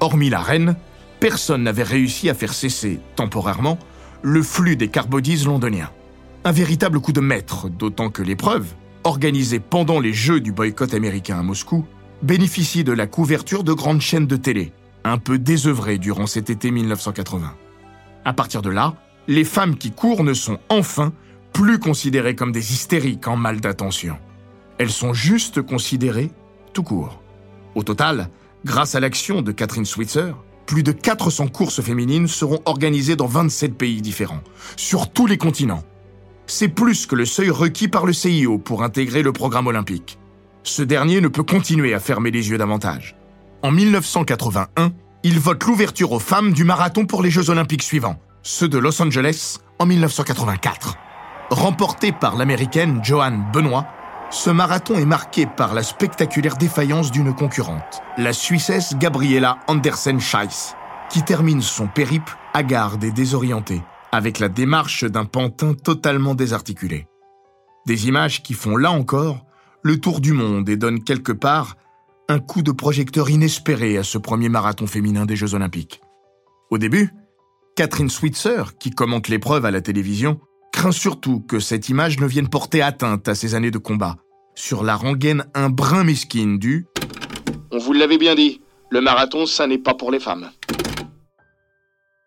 Hormis 0.00 0.28
la 0.28 0.40
reine, 0.40 0.76
personne 1.20 1.62
n'avait 1.62 1.82
réussi 1.82 2.28
à 2.28 2.34
faire 2.34 2.52
cesser, 2.52 3.00
temporairement, 3.16 3.78
le 4.20 4.42
flux 4.42 4.76
des 4.76 4.88
carbodies 4.88 5.42
londoniens. 5.44 5.90
Un 6.44 6.52
véritable 6.52 7.00
coup 7.00 7.12
de 7.12 7.22
maître, 7.22 7.70
d'autant 7.70 8.10
que 8.10 8.22
l'épreuve, 8.22 8.66
organisée 9.04 9.58
pendant 9.58 10.00
les 10.00 10.12
Jeux 10.12 10.40
du 10.40 10.52
boycott 10.52 10.92
américain 10.92 11.38
à 11.38 11.42
Moscou, 11.42 11.86
bénéficie 12.22 12.84
de 12.84 12.92
la 12.92 13.06
couverture 13.06 13.64
de 13.64 13.72
grandes 13.72 14.02
chaînes 14.02 14.26
de 14.26 14.36
télé, 14.36 14.74
un 15.02 15.16
peu 15.16 15.38
désœuvrées 15.38 15.96
durant 15.96 16.26
cet 16.26 16.50
été 16.50 16.70
1980. 16.70 17.54
À 18.26 18.32
partir 18.34 18.60
de 18.60 18.68
là, 18.68 18.94
les 19.28 19.44
femmes 19.44 19.78
qui 19.78 19.92
courent 19.92 20.24
ne 20.24 20.34
sont 20.34 20.58
enfin 20.68 21.14
plus 21.54 21.78
considérées 21.78 22.34
comme 22.34 22.52
des 22.52 22.74
hystériques 22.74 23.26
en 23.26 23.36
mal 23.36 23.62
d'attention. 23.62 24.18
Elles 24.78 24.90
sont 24.90 25.14
juste 25.14 25.62
considérées 25.62 26.30
tout 26.72 26.82
court. 26.82 27.22
Au 27.74 27.82
total, 27.82 28.28
grâce 28.64 28.94
à 28.94 29.00
l'action 29.00 29.42
de 29.42 29.52
Catherine 29.52 29.84
Switzer, 29.84 30.34
plus 30.66 30.82
de 30.82 30.92
400 30.92 31.48
courses 31.48 31.80
féminines 31.80 32.28
seront 32.28 32.60
organisées 32.64 33.16
dans 33.16 33.26
27 33.26 33.74
pays 33.74 34.02
différents, 34.02 34.42
sur 34.76 35.10
tous 35.10 35.26
les 35.26 35.38
continents. 35.38 35.84
C'est 36.46 36.68
plus 36.68 37.06
que 37.06 37.14
le 37.14 37.24
seuil 37.24 37.50
requis 37.50 37.88
par 37.88 38.06
le 38.06 38.12
CIO 38.12 38.58
pour 38.58 38.82
intégrer 38.82 39.22
le 39.22 39.32
programme 39.32 39.66
olympique. 39.66 40.18
Ce 40.62 40.82
dernier 40.82 41.20
ne 41.20 41.28
peut 41.28 41.42
continuer 41.42 41.94
à 41.94 42.00
fermer 42.00 42.30
les 42.30 42.50
yeux 42.50 42.58
davantage. 42.58 43.16
En 43.62 43.70
1981, 43.70 44.92
il 45.22 45.38
vote 45.38 45.64
l'ouverture 45.64 46.12
aux 46.12 46.18
femmes 46.18 46.52
du 46.52 46.64
marathon 46.64 47.06
pour 47.06 47.22
les 47.22 47.30
Jeux 47.30 47.50
olympiques 47.50 47.82
suivants, 47.82 48.18
ceux 48.42 48.68
de 48.68 48.78
Los 48.78 49.00
Angeles 49.00 49.58
en 49.78 49.86
1984. 49.86 50.96
Remporté 51.50 52.12
par 52.12 52.36
l'américaine 52.36 53.00
Joanne 53.02 53.44
Benoît, 53.52 53.86
ce 54.36 54.50
marathon 54.50 54.96
est 54.96 55.06
marqué 55.06 55.46
par 55.46 55.72
la 55.72 55.82
spectaculaire 55.82 56.56
défaillance 56.56 57.10
d'une 57.10 57.34
concurrente, 57.34 58.02
la 58.18 58.34
Suissesse 58.34 58.94
Gabriela 58.98 59.58
Andersen 59.66 60.20
Scheiss, 60.20 60.76
qui 61.08 61.22
termine 61.22 61.62
son 61.62 61.86
périple 61.86 62.36
hagarde 62.52 63.02
et 63.02 63.10
désorientée, 63.10 63.80
avec 64.12 64.38
la 64.38 64.50
démarche 64.50 65.04
d'un 65.04 65.24
pantin 65.24 65.72
totalement 65.72 66.34
désarticulé. 66.34 67.06
Des 67.86 68.08
images 68.08 68.42
qui 68.42 68.52
font 68.52 68.76
là 68.76 68.90
encore 68.90 69.46
le 69.82 69.98
tour 69.98 70.20
du 70.20 70.32
monde 70.32 70.68
et 70.68 70.76
donnent 70.76 71.02
quelque 71.02 71.32
part 71.32 71.76
un 72.28 72.38
coup 72.38 72.62
de 72.62 72.72
projecteur 72.72 73.30
inespéré 73.30 73.96
à 73.96 74.02
ce 74.02 74.18
premier 74.18 74.50
marathon 74.50 74.86
féminin 74.86 75.24
des 75.24 75.36
Jeux 75.36 75.54
Olympiques. 75.54 76.02
Au 76.70 76.76
début, 76.76 77.10
Catherine 77.74 78.10
Switzer, 78.10 78.76
qui 78.78 78.90
commente 78.90 79.28
l'épreuve 79.28 79.64
à 79.64 79.70
la 79.70 79.80
télévision, 79.80 80.40
craint 80.72 80.92
surtout 80.92 81.40
que 81.40 81.58
cette 81.58 81.88
image 81.88 82.20
ne 82.20 82.26
vienne 82.26 82.48
porter 82.48 82.82
atteinte 82.82 83.28
à 83.28 83.34
ses 83.34 83.54
années 83.54 83.70
de 83.70 83.78
combat, 83.78 84.16
sur 84.56 84.82
la 84.82 84.96
rengaine 84.96 85.44
un 85.54 85.70
brin 85.70 86.02
mesquine 86.02 86.58
du 86.58 86.86
On 87.70 87.78
vous 87.78 87.92
l'avait 87.92 88.18
bien 88.18 88.34
dit, 88.34 88.60
le 88.90 89.00
marathon, 89.00 89.46
ça 89.46 89.66
n'est 89.66 89.78
pas 89.78 89.94
pour 89.94 90.10
les 90.10 90.18
femmes. 90.18 90.50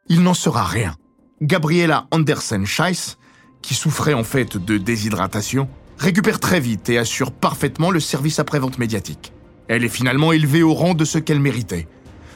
Il 0.07 0.21
n'en 0.21 0.33
sera 0.33 0.63
rien. 0.63 0.95
Gabriela 1.41 2.07
Andersen 2.11 2.65
Scheiss, 2.65 3.17
qui 3.61 3.73
souffrait 3.73 4.13
en 4.13 4.23
fait 4.23 4.57
de 4.57 4.77
déshydratation, 4.77 5.67
récupère 5.97 6.39
très 6.39 6.59
vite 6.59 6.89
et 6.89 6.97
assure 6.97 7.31
parfaitement 7.31 7.91
le 7.91 7.99
service 7.99 8.39
après-vente 8.39 8.77
médiatique. 8.77 9.33
Elle 9.67 9.83
est 9.83 9.89
finalement 9.89 10.31
élevée 10.31 10.63
au 10.63 10.73
rang 10.73 10.93
de 10.93 11.05
ce 11.05 11.17
qu'elle 11.17 11.39
méritait, 11.39 11.87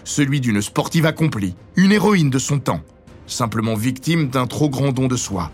celui 0.03 0.41
d'une 0.41 0.61
sportive 0.61 1.05
accomplie, 1.05 1.55
une 1.75 1.91
héroïne 1.91 2.29
de 2.29 2.39
son 2.39 2.59
temps, 2.59 2.81
simplement 3.27 3.75
victime 3.75 4.29
d'un 4.29 4.47
trop 4.47 4.69
grand 4.69 4.91
don 4.91 5.07
de 5.07 5.15
soi, 5.15 5.51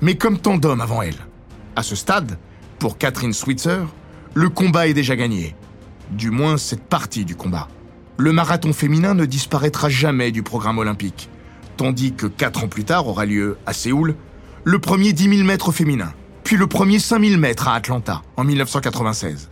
mais 0.00 0.16
comme 0.16 0.38
tant 0.38 0.58
d'hommes 0.58 0.80
avant 0.80 1.02
elle. 1.02 1.26
À 1.74 1.82
ce 1.82 1.96
stade, 1.96 2.38
pour 2.78 2.98
Catherine 2.98 3.32
Switzer, 3.32 3.84
le 4.34 4.48
combat 4.48 4.86
est 4.86 4.94
déjà 4.94 5.16
gagné. 5.16 5.54
Du 6.10 6.30
moins 6.30 6.56
cette 6.56 6.84
partie 6.84 7.24
du 7.24 7.34
combat. 7.34 7.68
Le 8.18 8.32
marathon 8.32 8.72
féminin 8.72 9.14
ne 9.14 9.24
disparaîtra 9.24 9.88
jamais 9.88 10.30
du 10.30 10.42
programme 10.42 10.78
olympique, 10.78 11.28
tandis 11.76 12.12
que 12.14 12.26
quatre 12.26 12.64
ans 12.64 12.68
plus 12.68 12.84
tard 12.84 13.08
aura 13.08 13.26
lieu, 13.26 13.58
à 13.66 13.72
Séoul, 13.72 14.14
le 14.64 14.78
premier 14.78 15.12
10 15.12 15.36
000 15.36 15.46
mètres 15.46 15.72
féminin, 15.72 16.12
puis 16.44 16.56
le 16.56 16.66
premier 16.66 16.98
5 16.98 17.22
000 17.22 17.40
mètres 17.40 17.68
à 17.68 17.74
Atlanta, 17.74 18.22
en 18.36 18.44
1996. 18.44 19.50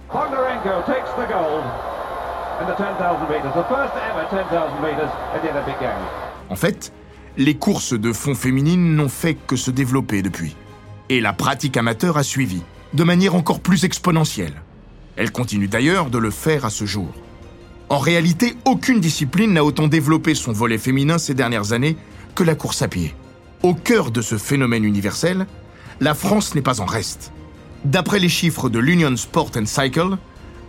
En 6.51 6.57
fait, 6.57 6.93
les 7.37 7.55
courses 7.55 7.93
de 7.93 8.13
fond 8.13 8.35
féminines 8.35 8.95
n'ont 8.95 9.09
fait 9.09 9.35
que 9.35 9.57
se 9.57 9.71
développer 9.71 10.23
depuis. 10.23 10.57
Et 11.09 11.21
la 11.21 11.33
pratique 11.33 11.77
amateur 11.77 12.17
a 12.17 12.23
suivi, 12.23 12.63
de 12.95 13.05
manière 13.05 13.35
encore 13.35 13.61
plus 13.61 13.85
exponentielle. 13.85 14.63
Elle 15.17 15.33
continue 15.33 15.69
d'ailleurs 15.69 16.11
de 16.11 16.19
le 16.19 16.31
faire 16.31 16.65
à 16.65 16.71
ce 16.71 16.87
jour. 16.87 17.13
En 17.89 17.99
réalité, 17.99 18.55
aucune 18.65 19.01
discipline 19.01 19.53
n'a 19.53 19.65
autant 19.65 19.89
développé 19.89 20.35
son 20.35 20.53
volet 20.53 20.79
féminin 20.79 21.19
ces 21.19 21.35
dernières 21.35 21.73
années 21.73 21.97
que 22.35 22.45
la 22.45 22.55
course 22.55 22.83
à 22.83 22.89
pied. 22.89 23.15
Au 23.63 23.75
cœur 23.75 24.11
de 24.11 24.23
ce 24.23 24.39
phénomène 24.39 24.85
universel, 24.85 25.47
la 26.01 26.15
France 26.15 26.55
n'est 26.55 26.63
pas 26.63 26.81
en 26.81 26.87
reste. 26.87 27.33
D'après 27.85 28.19
les 28.19 28.29
chiffres 28.29 28.69
de 28.69 28.79
l'Union 28.79 29.17
Sport 29.17 29.51
and 29.57 29.67
Cycle, 29.67 30.17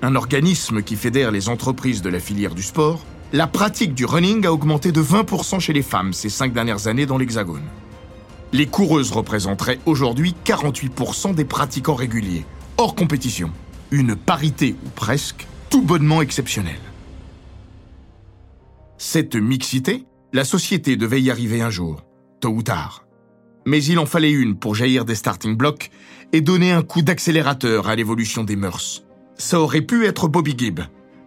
un 0.01 0.15
organisme 0.15 0.81
qui 0.81 0.95
fédère 0.95 1.31
les 1.31 1.47
entreprises 1.47 2.01
de 2.01 2.09
la 2.09 2.19
filière 2.19 2.53
du 2.53 2.63
sport, 2.63 3.05
la 3.33 3.47
pratique 3.47 3.93
du 3.93 4.05
running 4.05 4.45
a 4.45 4.51
augmenté 4.51 4.91
de 4.91 5.01
20% 5.01 5.59
chez 5.59 5.73
les 5.73 5.81
femmes 5.81 6.13
ces 6.13 6.29
cinq 6.29 6.53
dernières 6.53 6.87
années 6.87 7.05
dans 7.05 7.17
l'Hexagone. 7.17 7.63
Les 8.55 8.67
coureuses 8.67 9.11
représenteraient 9.11 9.81
aujourd'hui 9.85 10.33
48% 10.45 11.35
des 11.35 11.43
pratiquants 11.43 11.93
réguliers, 11.93 12.45
hors 12.77 12.95
compétition. 12.95 13.51
Une 13.91 14.15
parité, 14.15 14.77
ou 14.85 14.89
presque, 14.95 15.45
tout 15.69 15.81
bonnement 15.81 16.21
exceptionnelle. 16.21 16.79
Cette 18.97 19.35
mixité, 19.35 20.05
la 20.31 20.45
société 20.45 20.95
devait 20.95 21.21
y 21.21 21.29
arriver 21.29 21.61
un 21.61 21.69
jour, 21.69 22.05
tôt 22.39 22.51
ou 22.51 22.63
tard. 22.63 23.05
Mais 23.65 23.83
il 23.83 23.99
en 23.99 24.05
fallait 24.05 24.31
une 24.31 24.55
pour 24.55 24.73
jaillir 24.73 25.03
des 25.03 25.15
starting 25.15 25.57
blocks 25.57 25.91
et 26.31 26.39
donner 26.39 26.71
un 26.71 26.81
coup 26.81 27.01
d'accélérateur 27.01 27.89
à 27.89 27.97
l'évolution 27.97 28.45
des 28.45 28.55
mœurs. 28.55 29.03
Ça 29.37 29.59
aurait 29.59 29.81
pu 29.81 30.05
être 30.05 30.29
Bobby 30.29 30.55
Gibb, 30.57 30.79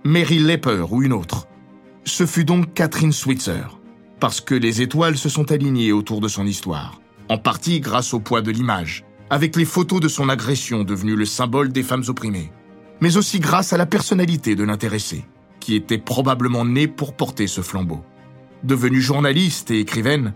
Mary 0.03 0.39
Lepper 0.39 0.87
ou 0.91 1.03
une 1.03 1.13
autre. 1.13 1.47
Ce 2.05 2.25
fut 2.25 2.47
donc 2.47 2.73
Catherine 2.73 3.13
Switzer, 3.13 3.79
parce 4.19 4.41
que 4.41 4.55
les 4.55 4.81
étoiles 4.81 5.19
se 5.19 5.29
sont 5.29 5.53
alignées 5.53 5.93
autour 5.93 6.23
de 6.23 6.29
son 6.29 6.47
histoire, 6.47 7.03
en 7.29 7.39
partie 7.39 7.81
grâce 7.81 8.15
au 8.15 8.21
poids 8.21 8.43
de 8.43 8.51
l'image, 8.51 9.05
avec 9.31 9.57
les 9.57 9.65
photos 9.65 10.01
de 10.01 10.09
son 10.09 10.29
agression 10.29 10.85
devenues 10.85 11.17
le 11.17 11.25
symbole 11.25 11.71
des 11.71 11.83
femmes 11.83 12.05
opprimées, 12.09 12.51
mais 13.01 13.17
aussi 13.17 13.41
grâce 13.41 13.73
à 13.73 13.77
la 13.77 13.87
personnalité 13.87 14.57
de 14.57 14.65
l'intéressé, 14.65 15.25
qui 15.61 15.75
était 15.75 15.99
probablement 15.99 16.65
née 16.65 16.89
pour 16.89 17.15
porter 17.15 17.47
ce 17.47 17.61
flambeau. 17.61 18.03
Devenue 18.65 19.01
journaliste 19.01 19.71
et 19.71 19.81
écrivaine, 19.81 20.33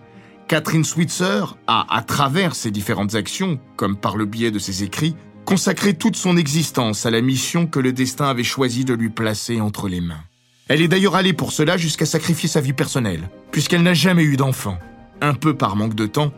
Catherine 0.48 0.84
Switzer 0.84 1.56
a, 1.66 1.86
à 1.96 2.02
travers 2.02 2.54
ses 2.54 2.70
différentes 2.70 3.14
actions, 3.14 3.58
comme 3.76 3.96
par 3.96 4.16
le 4.16 4.26
biais 4.26 4.50
de 4.50 4.58
ses 4.58 4.82
écrits, 4.82 5.16
consacré 5.44 5.94
toute 5.94 6.16
son 6.16 6.36
existence 6.36 7.06
à 7.06 7.10
la 7.10 7.20
mission 7.20 7.66
que 7.66 7.80
le 7.80 7.92
destin 7.92 8.26
avait 8.26 8.44
choisi 8.44 8.84
de 8.84 8.94
lui 8.94 9.08
placer 9.08 9.60
entre 9.60 9.88
les 9.88 10.00
mains. 10.00 10.22
Elle 10.68 10.82
est 10.82 10.88
d'ailleurs 10.88 11.16
allée 11.16 11.32
pour 11.32 11.52
cela 11.52 11.76
jusqu'à 11.76 12.06
sacrifier 12.06 12.48
sa 12.48 12.60
vie 12.60 12.72
personnelle, 12.72 13.28
puisqu'elle 13.50 13.82
n'a 13.82 13.94
jamais 13.94 14.22
eu 14.22 14.36
d'enfant. 14.36 14.78
Un 15.20 15.34
peu 15.34 15.54
par 15.54 15.74
manque 15.76 15.94
de 15.94 16.06
temps, 16.06 16.32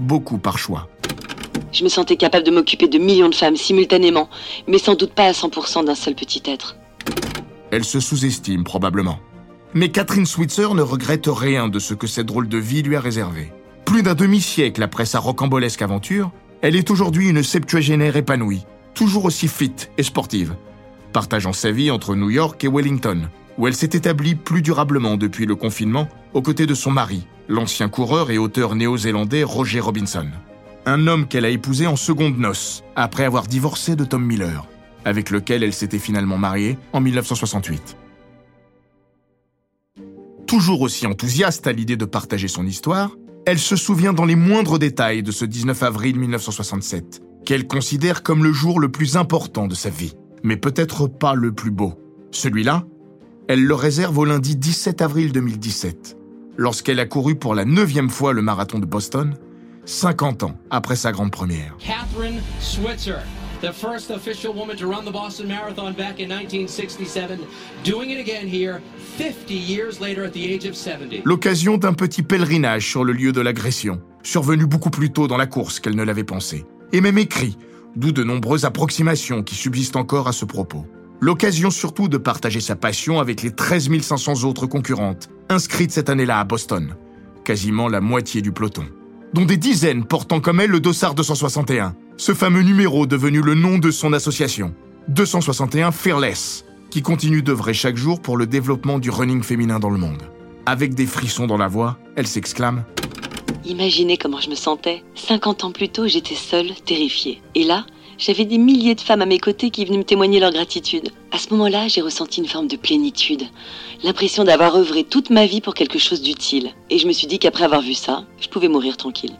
beaucoup 0.00 0.38
par 0.38 0.58
choix. 0.58 0.88
Je 1.72 1.84
me 1.84 1.88
sentais 1.88 2.16
capable 2.16 2.44
de 2.44 2.50
m'occuper 2.50 2.88
de 2.88 2.98
millions 2.98 3.28
de 3.28 3.34
femmes 3.34 3.56
simultanément, 3.56 4.28
mais 4.66 4.78
sans 4.78 4.96
doute 4.96 5.12
pas 5.12 5.26
à 5.26 5.32
100% 5.32 5.84
d'un 5.84 5.94
seul 5.94 6.14
petit 6.14 6.42
être. 6.46 6.76
Elle 7.70 7.84
se 7.84 8.00
sous-estime 8.00 8.64
probablement. 8.64 9.20
Mais 9.74 9.90
Catherine 9.90 10.26
Switzer 10.26 10.74
ne 10.74 10.82
regrette 10.82 11.28
rien 11.28 11.68
de 11.68 11.78
ce 11.78 11.94
que 11.94 12.08
cette 12.08 12.26
drôle 12.26 12.48
de 12.48 12.58
vie 12.58 12.82
lui 12.82 12.96
a 12.96 13.00
réservé. 13.00 13.52
Plus 13.84 14.02
d'un 14.02 14.14
demi-siècle 14.14 14.82
après 14.82 15.04
sa 15.04 15.20
rocambolesque 15.20 15.82
aventure, 15.82 16.32
elle 16.60 16.74
est 16.74 16.90
aujourd'hui 16.90 17.28
une 17.28 17.44
septuagénaire 17.44 18.16
épanouie, 18.16 18.64
toujours 18.94 19.26
aussi 19.26 19.46
fit 19.46 19.72
et 19.96 20.02
sportive, 20.02 20.54
partageant 21.12 21.52
sa 21.52 21.70
vie 21.70 21.90
entre 21.90 22.16
New 22.16 22.30
York 22.30 22.62
et 22.64 22.68
Wellington, 22.68 23.28
où 23.58 23.66
elle 23.66 23.74
s'est 23.74 23.90
établie 23.92 24.34
plus 24.34 24.62
durablement 24.62 25.16
depuis 25.16 25.46
le 25.46 25.56
confinement 25.56 26.08
aux 26.34 26.42
côtés 26.42 26.66
de 26.66 26.74
son 26.74 26.90
mari, 26.90 27.26
l'ancien 27.48 27.88
coureur 27.88 28.30
et 28.30 28.38
auteur 28.38 28.74
néo-zélandais 28.74 29.42
Roger 29.42 29.80
Robinson. 29.80 30.26
Un 30.86 31.06
homme 31.06 31.26
qu'elle 31.26 31.44
a 31.44 31.50
épousé 31.50 31.86
en 31.86 31.96
seconde 31.96 32.38
noces, 32.38 32.82
après 32.96 33.24
avoir 33.24 33.46
divorcé 33.46 33.96
de 33.96 34.04
Tom 34.04 34.24
Miller, 34.24 34.66
avec 35.04 35.30
lequel 35.30 35.62
elle 35.62 35.74
s'était 35.74 35.98
finalement 35.98 36.38
mariée 36.38 36.78
en 36.92 37.00
1968. 37.00 37.96
Toujours 40.46 40.80
aussi 40.80 41.06
enthousiaste 41.06 41.66
à 41.66 41.72
l'idée 41.72 41.96
de 41.96 42.04
partager 42.04 42.48
son 42.48 42.66
histoire, 42.66 43.10
elle 43.46 43.58
se 43.58 43.76
souvient 43.76 44.12
dans 44.12 44.24
les 44.24 44.36
moindres 44.36 44.78
détails 44.78 45.22
de 45.22 45.32
ce 45.32 45.44
19 45.44 45.82
avril 45.82 46.18
1967, 46.18 47.22
qu'elle 47.44 47.66
considère 47.66 48.22
comme 48.22 48.44
le 48.44 48.52
jour 48.52 48.80
le 48.80 48.90
plus 48.90 49.16
important 49.16 49.66
de 49.66 49.74
sa 49.74 49.90
vie, 49.90 50.14
mais 50.42 50.56
peut-être 50.56 51.06
pas 51.06 51.34
le 51.34 51.52
plus 51.52 51.70
beau. 51.70 51.94
Celui-là, 52.32 52.84
elle 53.50 53.64
le 53.64 53.74
réserve 53.74 54.16
au 54.16 54.24
lundi 54.24 54.54
17 54.54 55.02
avril 55.02 55.32
2017, 55.32 56.16
lorsqu'elle 56.56 57.00
a 57.00 57.04
couru 57.04 57.34
pour 57.34 57.56
la 57.56 57.64
neuvième 57.64 58.08
fois 58.08 58.32
le 58.32 58.42
marathon 58.42 58.78
de 58.78 58.86
Boston, 58.86 59.34
50 59.86 60.44
ans 60.44 60.54
après 60.70 60.94
sa 60.94 61.10
grande 61.10 61.32
première. 61.32 61.76
Catherine 61.80 62.40
Switzer, 62.60 63.18
the 63.60 63.72
first 63.72 64.12
official 64.12 64.54
woman 64.54 64.76
to 64.76 64.86
run 64.86 65.04
the 65.04 65.10
Boston 65.10 65.48
Marathon 65.48 65.90
back 65.94 66.20
in 66.20 66.28
1967, 66.28 67.40
doing 67.82 68.10
it 68.10 68.20
again 68.20 68.46
here 68.46 68.80
50 69.18 69.52
years 69.52 70.00
later 70.00 70.24
at 70.24 70.30
the 70.30 70.44
age 70.44 70.64
of 70.64 70.76
70. 70.76 71.22
L'occasion 71.24 71.76
d'un 71.76 71.92
petit 71.92 72.22
pèlerinage 72.22 72.86
sur 72.88 73.02
le 73.02 73.12
lieu 73.12 73.32
de 73.32 73.40
l'agression, 73.40 74.00
survenu 74.22 74.64
beaucoup 74.66 74.90
plus 74.90 75.10
tôt 75.10 75.26
dans 75.26 75.36
la 75.36 75.48
course 75.48 75.80
qu'elle 75.80 75.96
ne 75.96 76.04
l'avait 76.04 76.22
pensé, 76.22 76.66
et 76.92 77.00
même 77.00 77.18
écrit, 77.18 77.58
d'où 77.96 78.12
de 78.12 78.22
nombreuses 78.22 78.64
approximations 78.64 79.42
qui 79.42 79.56
subsistent 79.56 79.96
encore 79.96 80.28
à 80.28 80.32
ce 80.32 80.44
propos. 80.44 80.86
L'occasion 81.22 81.70
surtout 81.70 82.08
de 82.08 82.16
partager 82.16 82.60
sa 82.60 82.76
passion 82.76 83.20
avec 83.20 83.42
les 83.42 83.50
13 83.50 83.90
500 84.00 84.44
autres 84.44 84.66
concurrentes 84.66 85.28
inscrites 85.50 85.92
cette 85.92 86.08
année-là 86.08 86.40
à 86.40 86.44
Boston, 86.44 86.96
quasiment 87.44 87.88
la 87.88 88.00
moitié 88.00 88.40
du 88.40 88.52
peloton, 88.52 88.86
dont 89.34 89.44
des 89.44 89.58
dizaines 89.58 90.06
portant 90.06 90.40
comme 90.40 90.60
elle 90.60 90.70
le 90.70 90.80
dossard 90.80 91.14
261, 91.14 91.94
ce 92.16 92.32
fameux 92.32 92.62
numéro 92.62 93.06
devenu 93.06 93.42
le 93.42 93.54
nom 93.54 93.76
de 93.76 93.90
son 93.90 94.14
association, 94.14 94.74
261 95.08 95.92
Fearless, 95.92 96.64
qui 96.90 97.02
continue 97.02 97.42
d'œuvrer 97.42 97.74
chaque 97.74 97.96
jour 97.98 98.22
pour 98.22 98.38
le 98.38 98.46
développement 98.46 98.98
du 98.98 99.10
running 99.10 99.42
féminin 99.42 99.78
dans 99.78 99.90
le 99.90 99.98
monde. 99.98 100.22
Avec 100.64 100.94
des 100.94 101.06
frissons 101.06 101.46
dans 101.46 101.58
la 101.58 101.68
voix, 101.68 101.98
elle 102.16 102.26
s'exclame 102.26 102.84
Imaginez 103.66 104.16
comment 104.16 104.40
je 104.40 104.48
me 104.48 104.54
sentais. 104.54 105.04
50 105.16 105.64
ans 105.64 105.72
plus 105.72 105.90
tôt, 105.90 106.06
j'étais 106.06 106.34
seule, 106.34 106.74
terrifiée. 106.86 107.42
Et 107.54 107.64
là, 107.64 107.84
j'avais 108.20 108.44
des 108.44 108.58
milliers 108.58 108.94
de 108.94 109.00
femmes 109.00 109.22
à 109.22 109.26
mes 109.26 109.38
côtés 109.38 109.70
qui 109.70 109.84
venaient 109.84 109.98
me 109.98 110.04
témoigner 110.04 110.38
leur 110.40 110.52
gratitude. 110.52 111.08
À 111.32 111.38
ce 111.38 111.50
moment-là, 111.50 111.88
j'ai 111.88 112.02
ressenti 112.02 112.40
une 112.40 112.46
forme 112.46 112.68
de 112.68 112.76
plénitude, 112.76 113.44
l'impression 114.04 114.44
d'avoir 114.44 114.76
œuvré 114.76 115.04
toute 115.04 115.30
ma 115.30 115.46
vie 115.46 115.62
pour 115.62 115.74
quelque 115.74 115.98
chose 115.98 116.20
d'utile. 116.20 116.70
Et 116.90 116.98
je 116.98 117.06
me 117.06 117.12
suis 117.12 117.26
dit 117.26 117.38
qu'après 117.38 117.64
avoir 117.64 117.80
vu 117.80 117.94
ça, 117.94 118.24
je 118.38 118.48
pouvais 118.48 118.68
mourir 118.68 118.98
tranquille. 118.98 119.32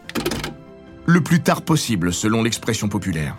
Le 1.05 1.21
plus 1.21 1.41
tard 1.43 1.61
possible, 1.61 2.11
selon 2.11 2.41
l'expression 2.41 2.89
populaire. 2.89 3.37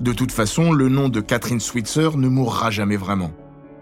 De 0.00 0.12
toute 0.12 0.30
façon, 0.30 0.72
le 0.72 0.88
nom 0.88 1.08
de 1.08 1.20
Catherine 1.20 1.60
Switzer 1.60 2.10
ne 2.16 2.28
mourra 2.28 2.70
jamais 2.70 2.96
vraiment. 2.96 3.32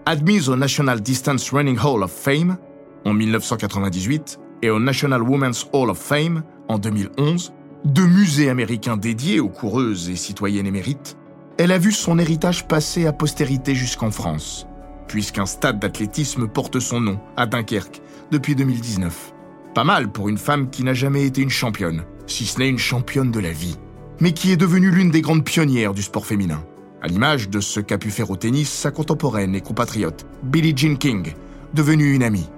Admise 0.07 0.49
au 0.49 0.57
National 0.57 1.03
Distance 1.03 1.51
Running 1.51 1.79
Hall 1.79 2.03
of 2.03 2.11
Fame 2.11 2.57
en 3.05 3.13
1998 3.13 4.39
et 4.63 4.71
au 4.71 4.81
National 4.81 5.23
Women's 5.23 5.67
Hall 5.75 5.91
of 5.91 5.99
Fame 5.99 6.43
en 6.69 6.79
2011, 6.79 7.53
deux 7.87 8.07
musées 8.07 8.51
américains 8.51 8.97
dédiés 8.97 9.39
aux 9.39 9.49
coureuses 9.49 10.11
et 10.11 10.17
citoyennes 10.17 10.67
émérites, 10.67 11.17
elle 11.57 11.71
a 11.71 11.79
vu 11.79 11.93
son 11.93 12.19
héritage 12.19 12.67
passer 12.67 13.07
à 13.07 13.13
postérité 13.13 13.77
jusqu'en 13.77 14.11
France, 14.11 14.67
puisqu'un 15.07 15.47
stade 15.47 15.79
d'athlétisme 15.79 16.49
porte 16.49 16.81
son 16.81 17.01
nom 17.01 17.21
à 17.37 17.47
Dunkerque 17.47 18.03
depuis 18.33 18.57
2019. 18.57 19.33
Pas 19.73 19.85
mal 19.85 20.11
pour 20.11 20.29
une 20.29 20.37
femme 20.37 20.69
qui 20.69 20.83
n'a 20.83 20.95
jamais 20.95 21.25
été 21.25 21.43
une 21.43 21.51
championne, 21.51 22.03
si 22.27 22.45
ce 22.45 22.59
n'est 22.59 22.69
une 22.69 22.79
championne 22.79 23.31
de 23.31 23.39
la 23.39 23.53
vie, 23.53 23.77
mais 24.19 24.33
qui 24.33 24.51
est 24.51 24.57
devenue 24.57 24.91
l'une 24.91 25.13
des 25.13 25.21
grandes 25.21 25.45
pionnières 25.45 25.95
du 25.95 26.03
sport 26.03 26.27
féminin, 26.27 26.65
à 27.03 27.07
l'image 27.07 27.49
de 27.51 27.61
ce 27.61 27.79
qu'a 27.79 27.99
pu 27.99 28.11
faire 28.11 28.33
au 28.33 28.37
tennis 28.37 28.69
sa 28.69 28.91
contemporaine 28.91 29.55
et 29.55 29.61
compatriote, 29.61 30.27
Billie 30.43 30.77
Jean 30.77 30.97
King, 30.97 31.35
devenue 31.73 32.15
une 32.15 32.25
amie. 32.25 32.51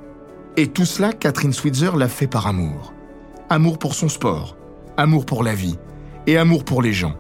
Et 0.57 0.69
tout 0.69 0.87
cela, 0.87 1.13
Catherine 1.13 1.53
Switzer 1.53 1.91
l'a 1.97 2.09
fait 2.09 2.27
par 2.27 2.47
amour. 2.47 2.95
Amour 3.51 3.79
pour 3.79 3.95
son 3.95 4.09
sport, 4.09 4.58
amour 4.99 5.25
pour 5.25 5.45
la 5.45 5.55
vie 5.55 5.79
et 6.27 6.37
amour 6.37 6.65
pour 6.65 6.83
les 6.83 6.93
gens. 6.93 7.15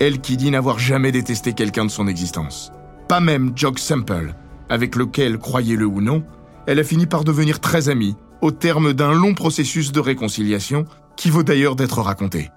Elle 0.00 0.20
qui 0.20 0.36
dit 0.36 0.50
n'avoir 0.50 0.78
jamais 0.78 1.12
détesté 1.12 1.52
quelqu'un 1.52 1.84
de 1.84 1.90
son 1.90 2.06
existence. 2.06 2.72
Pas 3.08 3.20
même 3.20 3.52
Jock 3.54 3.78
Semple, 3.78 4.34
avec 4.68 4.96
lequel, 4.96 5.38
croyez-le 5.38 5.84
ou 5.84 6.00
non, 6.00 6.24
elle 6.66 6.78
a 6.78 6.84
fini 6.84 7.06
par 7.06 7.24
devenir 7.24 7.60
très 7.60 7.88
amie, 7.88 8.16
au 8.40 8.52
terme 8.52 8.92
d'un 8.92 9.12
long 9.12 9.34
processus 9.34 9.92
de 9.92 10.00
réconciliation 10.00 10.84
qui 11.16 11.30
vaut 11.30 11.42
d'ailleurs 11.42 11.76
d'être 11.76 12.00
raconté. 12.00 12.50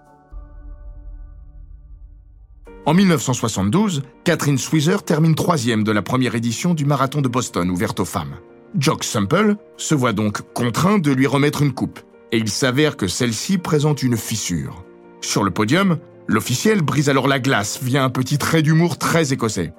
En 2.86 2.94
1972, 2.94 4.04
Catherine 4.24 4.58
Switzer 4.58 4.98
termine 5.06 5.36
troisième 5.36 5.84
de 5.84 5.92
la 5.92 6.02
première 6.02 6.36
édition 6.36 6.74
du 6.74 6.86
marathon 6.86 7.22
de 7.22 7.28
Boston 7.28 7.70
ouverte 7.70 8.00
aux 8.00 8.06
femmes. 8.06 8.36
Jock 8.78 9.04
Semple 9.04 9.56
se 9.78 9.96
voit 9.96 10.14
donc 10.14 10.42
contraint 10.54 11.00
de 11.00 11.12
lui 11.12 11.26
remettre 11.26 11.62
une 11.64 11.74
coupe, 11.74 12.00
et 12.32 12.38
il 12.38 12.50
s'avère 12.50 12.98
que 12.98 13.08
celle-ci 13.08 13.58
présente 13.58 14.04
une 14.04 14.18
fissure. 14.18 14.84
Sur 15.22 15.44
le 15.44 15.52
podium, 15.52 15.98
l'officiel 16.28 16.82
brise 16.82 17.10
alors 17.10 17.28
la 17.28 17.40
glace 17.40 17.80
via 17.82 18.04
un 18.04 18.10
petit 18.10 18.38
trait 18.38 18.62
d'humour 18.62 18.98
très 18.98 19.34
écossais. 19.34 19.74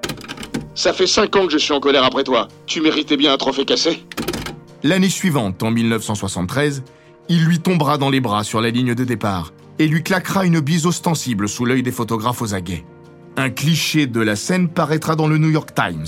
Ça 0.75 0.93
fait 0.93 1.07
cinq 1.07 1.37
ans 1.37 1.47
que 1.47 1.53
je 1.53 1.59
suis 1.59 1.73
en 1.73 1.81
colère 1.81 2.05
après 2.05 2.25
toi. 2.25 2.49
Tu 2.67 2.81
méritais 2.81 3.17
bien 3.17 3.33
un 3.33 3.37
trophée 3.37 3.65
cassé. 3.65 4.05
L'année 4.83 5.11
suivante, 5.11 5.63
en 5.63 5.71
1973, 5.71 6.83
il 7.29 7.45
lui 7.45 7.61
tombera 7.61 7.99
dans 7.99 8.11
les 8.11 8.21
bras 8.21 8.45
sur 8.45 8.61
la 8.61 8.71
ligne 8.71 8.95
de 8.95 9.05
départ 9.05 9.53
et 9.79 9.87
lui 9.87 10.03
claquera 10.03 10.45
une 10.45 10.61
bise 10.61 10.87
ostensible 10.87 11.49
sous 11.49 11.65
l'œil 11.65 11.83
des 11.83 11.93
photographes 11.93 12.43
aux 12.43 12.55
aguets. 12.55 12.85
Un 13.37 13.51
cliché 13.51 14.07
de 14.07 14.21
la 14.21 14.37
scène 14.37 14.69
paraîtra 14.69 15.17
dans 15.17 15.29
le 15.29 15.39
New 15.39 15.51
York 15.51 15.71
Times. 15.75 16.07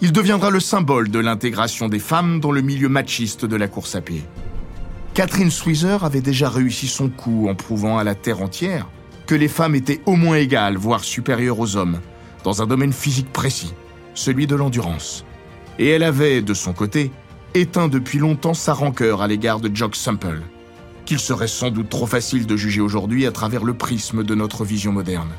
Il 0.00 0.12
deviendra 0.12 0.50
le 0.50 0.60
symbole 0.60 1.10
de 1.10 1.18
l'intégration 1.18 1.88
des 1.88 1.98
femmes 1.98 2.40
dans 2.40 2.52
le 2.52 2.60
milieu 2.60 2.88
machiste 2.88 3.44
de 3.44 3.56
la 3.56 3.68
course 3.68 3.94
à 3.94 4.00
pied. 4.00 4.22
Catherine 5.14 5.50
Switzer 5.50 5.98
avait 6.02 6.22
déjà 6.22 6.48
réussi 6.48 6.88
son 6.88 7.10
coup 7.10 7.46
en 7.48 7.54
prouvant 7.54 7.98
à 7.98 8.04
la 8.04 8.14
terre 8.14 8.40
entière 8.40 8.86
que 9.26 9.34
les 9.34 9.48
femmes 9.48 9.74
étaient 9.74 10.00
au 10.06 10.16
moins 10.16 10.36
égales, 10.36 10.78
voire 10.78 11.04
supérieures 11.04 11.60
aux 11.60 11.76
hommes, 11.76 12.00
dans 12.44 12.62
un 12.62 12.66
domaine 12.66 12.94
physique 12.94 13.30
précis, 13.30 13.74
celui 14.14 14.46
de 14.46 14.56
l'endurance. 14.56 15.26
Et 15.78 15.88
elle 15.88 16.02
avait, 16.02 16.40
de 16.40 16.54
son 16.54 16.72
côté, 16.72 17.10
éteint 17.54 17.88
depuis 17.88 18.18
longtemps 18.18 18.54
sa 18.54 18.72
rancœur 18.72 19.20
à 19.20 19.28
l'égard 19.28 19.60
de 19.60 19.74
Jock 19.74 19.96
Semple, 19.96 20.40
qu'il 21.04 21.18
serait 21.18 21.46
sans 21.46 21.70
doute 21.70 21.90
trop 21.90 22.06
facile 22.06 22.46
de 22.46 22.56
juger 22.56 22.80
aujourd'hui 22.80 23.26
à 23.26 23.32
travers 23.32 23.64
le 23.64 23.74
prisme 23.74 24.24
de 24.24 24.34
notre 24.34 24.64
vision 24.64 24.92
moderne. 24.92 25.30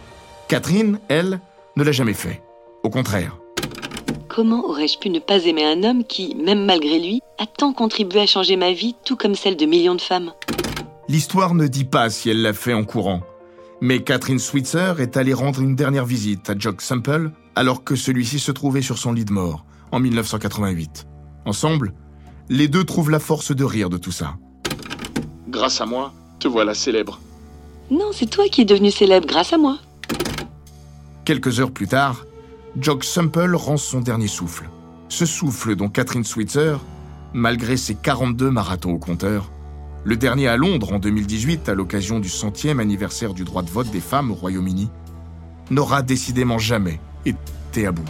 Catherine, 0.49 0.99
elle, 1.09 1.39
ne 1.77 1.83
l'a 1.83 1.91
jamais 1.91 2.13
fait. 2.13 2.43
Au 2.83 2.91
contraire. 2.91 3.42
Comment 4.33 4.65
aurais-je 4.65 4.97
pu 4.97 5.11
ne 5.11 5.19
pas 5.19 5.45
aimer 5.45 5.63
un 5.63 5.83
homme 5.83 6.03
qui, 6.03 6.33
même 6.33 6.65
malgré 6.65 6.97
lui, 6.97 7.21
a 7.37 7.45
tant 7.45 7.71
contribué 7.71 8.21
à 8.21 8.25
changer 8.25 8.55
ma 8.55 8.73
vie, 8.73 8.95
tout 9.05 9.15
comme 9.15 9.35
celle 9.35 9.55
de 9.55 9.67
millions 9.67 9.93
de 9.93 10.01
femmes 10.01 10.33
L'histoire 11.07 11.53
ne 11.53 11.67
dit 11.67 11.85
pas 11.85 12.09
si 12.09 12.31
elle 12.31 12.41
l'a 12.41 12.53
fait 12.53 12.73
en 12.73 12.83
courant. 12.83 13.21
Mais 13.79 14.01
Catherine 14.01 14.39
Switzer 14.39 14.95
est 14.97 15.17
allée 15.17 15.35
rendre 15.35 15.61
une 15.61 15.75
dernière 15.75 16.07
visite 16.07 16.49
à 16.49 16.57
Jock 16.57 16.81
Semple 16.81 17.29
alors 17.55 17.83
que 17.83 17.95
celui-ci 17.95 18.39
se 18.39 18.51
trouvait 18.51 18.81
sur 18.81 18.97
son 18.97 19.13
lit 19.13 19.23
de 19.25 19.31
mort 19.31 19.65
en 19.91 19.99
1988. 19.99 21.05
Ensemble, 21.45 21.93
les 22.49 22.67
deux 22.67 22.85
trouvent 22.85 23.11
la 23.11 23.19
force 23.19 23.55
de 23.55 23.63
rire 23.63 23.91
de 23.91 23.97
tout 23.97 24.11
ça. 24.11 24.37
Grâce 25.47 25.79
à 25.79 25.85
moi, 25.85 26.11
te 26.39 26.47
voilà 26.47 26.73
célèbre. 26.73 27.19
Non, 27.91 28.09
c'est 28.11 28.31
toi 28.31 28.45
qui 28.49 28.61
es 28.61 28.65
devenu 28.65 28.89
célèbre 28.89 29.27
grâce 29.27 29.53
à 29.53 29.59
moi. 29.59 29.77
Quelques 31.23 31.59
heures 31.59 31.71
plus 31.71 31.87
tard, 31.87 32.25
Jock 32.75 33.03
Semple 33.03 33.53
rend 33.55 33.77
son 33.77 34.01
dernier 34.01 34.27
souffle. 34.27 34.67
Ce 35.07 35.27
souffle 35.27 35.75
dont 35.75 35.89
Catherine 35.89 36.23
Switzer, 36.23 36.77
malgré 37.31 37.77
ses 37.77 37.93
42 37.93 38.49
marathons 38.49 38.93
au 38.93 38.97
compteur, 38.97 39.51
le 40.03 40.17
dernier 40.17 40.47
à 40.47 40.57
Londres 40.57 40.91
en 40.91 40.99
2018 40.99 41.69
à 41.69 41.75
l'occasion 41.75 42.19
du 42.19 42.29
centième 42.29 42.79
anniversaire 42.79 43.35
du 43.35 43.43
droit 43.43 43.61
de 43.61 43.69
vote 43.69 43.91
des 43.91 43.99
femmes 43.99 44.31
au 44.31 44.33
Royaume-Uni, 44.33 44.89
n'aura 45.69 46.01
décidément 46.01 46.57
jamais 46.57 46.99
été 47.25 47.85
à 47.85 47.91
bout. 47.91 48.09